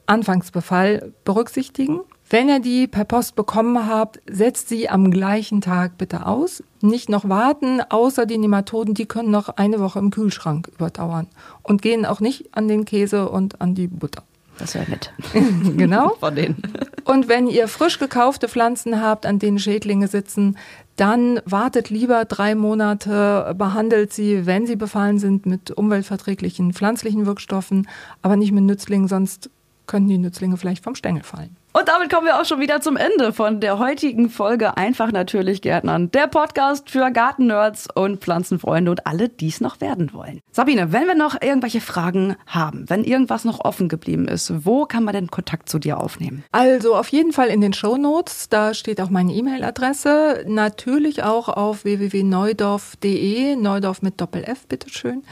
Anfangsbefall 0.06 1.12
berücksichtigen. 1.24 2.00
Wenn 2.32 2.48
ihr 2.48 2.60
die 2.60 2.86
per 2.86 3.04
Post 3.04 3.36
bekommen 3.36 3.86
habt, 3.86 4.18
setzt 4.26 4.70
sie 4.70 4.88
am 4.88 5.10
gleichen 5.10 5.60
Tag 5.60 5.98
bitte 5.98 6.24
aus. 6.24 6.62
Nicht 6.80 7.10
noch 7.10 7.28
warten, 7.28 7.82
außer 7.86 8.24
die 8.24 8.38
Nematoden, 8.38 8.94
die 8.94 9.04
können 9.04 9.30
noch 9.30 9.50
eine 9.50 9.80
Woche 9.80 9.98
im 9.98 10.10
Kühlschrank 10.10 10.70
überdauern 10.74 11.26
und 11.62 11.82
gehen 11.82 12.06
auch 12.06 12.20
nicht 12.20 12.56
an 12.56 12.68
den 12.68 12.86
Käse 12.86 13.28
und 13.28 13.60
an 13.60 13.74
die 13.74 13.86
Butter. 13.86 14.22
Das 14.56 14.74
wäre 14.74 14.90
nett. 14.90 15.12
genau. 15.76 16.14
Von 16.20 16.34
denen. 16.34 16.62
Und 17.04 17.28
wenn 17.28 17.48
ihr 17.48 17.68
frisch 17.68 17.98
gekaufte 17.98 18.48
Pflanzen 18.48 19.02
habt, 19.02 19.26
an 19.26 19.38
denen 19.38 19.58
Schädlinge 19.58 20.08
sitzen, 20.08 20.56
dann 20.96 21.38
wartet 21.44 21.90
lieber 21.90 22.24
drei 22.24 22.54
Monate, 22.54 23.54
behandelt 23.58 24.14
sie, 24.14 24.46
wenn 24.46 24.66
sie 24.66 24.76
befallen 24.76 25.18
sind, 25.18 25.44
mit 25.44 25.70
umweltverträglichen 25.70 26.72
pflanzlichen 26.72 27.26
Wirkstoffen, 27.26 27.88
aber 28.22 28.36
nicht 28.36 28.52
mit 28.52 28.64
Nützlingen, 28.64 29.06
sonst 29.06 29.50
könnten 29.86 30.08
die 30.08 30.16
Nützlinge 30.16 30.56
vielleicht 30.56 30.82
vom 30.82 30.94
Stängel 30.94 31.24
fallen. 31.24 31.58
Und 31.74 31.88
damit 31.88 32.12
kommen 32.12 32.26
wir 32.26 32.38
auch 32.38 32.44
schon 32.44 32.60
wieder 32.60 32.82
zum 32.82 32.98
Ende 32.98 33.32
von 33.32 33.58
der 33.60 33.78
heutigen 33.78 34.28
Folge 34.28 34.76
Einfach 34.76 35.10
natürlich 35.10 35.62
Gärtnern. 35.62 36.10
Der 36.10 36.26
Podcast 36.26 36.90
für 36.90 37.10
Gartennerds 37.10 37.88
und 37.94 38.20
Pflanzenfreunde 38.20 38.90
und 38.90 39.06
alle, 39.06 39.30
die 39.30 39.48
es 39.48 39.62
noch 39.62 39.80
werden 39.80 40.12
wollen. 40.12 40.40
Sabine, 40.50 40.92
wenn 40.92 41.06
wir 41.06 41.14
noch 41.14 41.40
irgendwelche 41.40 41.80
Fragen 41.80 42.36
haben, 42.46 42.84
wenn 42.90 43.04
irgendwas 43.04 43.46
noch 43.46 43.64
offen 43.64 43.88
geblieben 43.88 44.28
ist, 44.28 44.66
wo 44.66 44.84
kann 44.84 45.04
man 45.04 45.14
denn 45.14 45.30
Kontakt 45.30 45.70
zu 45.70 45.78
dir 45.78 45.98
aufnehmen? 45.98 46.44
Also 46.52 46.94
auf 46.94 47.08
jeden 47.08 47.32
Fall 47.32 47.48
in 47.48 47.62
den 47.62 47.72
Show 47.72 47.96
Notes, 47.96 48.50
da 48.50 48.74
steht 48.74 49.00
auch 49.00 49.08
meine 49.08 49.32
E-Mail-Adresse. 49.32 50.44
Natürlich 50.46 51.22
auch 51.22 51.48
auf 51.48 51.84
www.neudorf.de, 51.84 53.56
Neudorf 53.56 54.02
mit 54.02 54.20
Doppel-F, 54.20 54.66
bitteschön. 54.66 55.22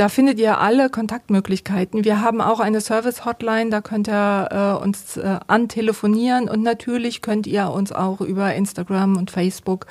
Da 0.00 0.08
findet 0.08 0.38
ihr 0.38 0.56
alle 0.56 0.88
Kontaktmöglichkeiten. 0.88 2.06
Wir 2.06 2.22
haben 2.22 2.40
auch 2.40 2.58
eine 2.58 2.80
Service-Hotline, 2.80 3.68
da 3.68 3.82
könnt 3.82 4.08
ihr 4.08 4.48
äh, 4.50 4.82
uns 4.82 5.18
äh, 5.18 5.40
antelefonieren 5.46 6.48
und 6.48 6.62
natürlich 6.62 7.20
könnt 7.20 7.46
ihr 7.46 7.68
uns 7.68 7.92
auch 7.92 8.22
über 8.22 8.54
Instagram 8.54 9.18
und 9.18 9.30
Facebook 9.30 9.84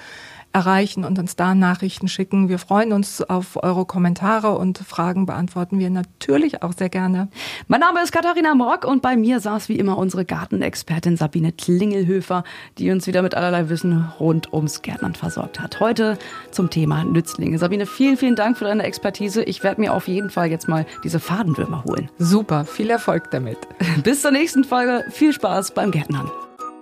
erreichen 0.51 1.05
und 1.05 1.19
uns 1.19 1.35
da 1.35 1.55
Nachrichten 1.55 2.07
schicken. 2.07 2.49
Wir 2.49 2.59
freuen 2.59 2.91
uns 2.91 3.21
auf 3.21 3.61
eure 3.61 3.85
Kommentare 3.85 4.57
und 4.57 4.79
Fragen 4.79 5.25
beantworten 5.25 5.79
wir 5.79 5.89
natürlich 5.89 6.63
auch 6.63 6.73
sehr 6.73 6.89
gerne. 6.89 7.29
Mein 7.67 7.81
Name 7.81 8.01
ist 8.01 8.11
Katharina 8.11 8.55
Morg 8.55 8.85
und 8.85 9.01
bei 9.01 9.15
mir 9.15 9.39
saß 9.39 9.69
wie 9.69 9.77
immer 9.77 9.97
unsere 9.97 10.25
Gartenexpertin 10.25 11.17
Sabine 11.17 11.51
Klingelhöfer, 11.51 12.43
die 12.77 12.89
uns 12.91 13.05
wieder 13.05 13.21
mit 13.21 13.35
allerlei 13.35 13.69
Wissen 13.69 14.09
rund 14.19 14.51
ums 14.53 14.81
Gärtnern 14.81 15.15
versorgt 15.15 15.59
hat. 15.59 15.79
Heute 15.79 16.17
zum 16.51 16.69
Thema 16.69 17.03
Nützlinge. 17.03 17.59
Sabine, 17.59 17.85
vielen, 17.85 18.17
vielen 18.17 18.35
Dank 18.35 18.57
für 18.57 18.65
deine 18.65 18.83
Expertise. 18.83 19.43
Ich 19.43 19.63
werde 19.63 19.81
mir 19.81 19.93
auf 19.93 20.07
jeden 20.07 20.29
Fall 20.29 20.49
jetzt 20.49 20.67
mal 20.67 20.85
diese 21.03 21.19
Fadenwürmer 21.19 21.83
holen. 21.83 22.09
Super, 22.17 22.65
viel 22.65 22.89
Erfolg 22.89 23.29
damit. 23.31 23.57
Bis 24.03 24.21
zur 24.21 24.31
nächsten 24.31 24.63
Folge. 24.63 25.05
Viel 25.09 25.33
Spaß 25.33 25.71
beim 25.71 25.91
Gärtnern. 25.91 26.29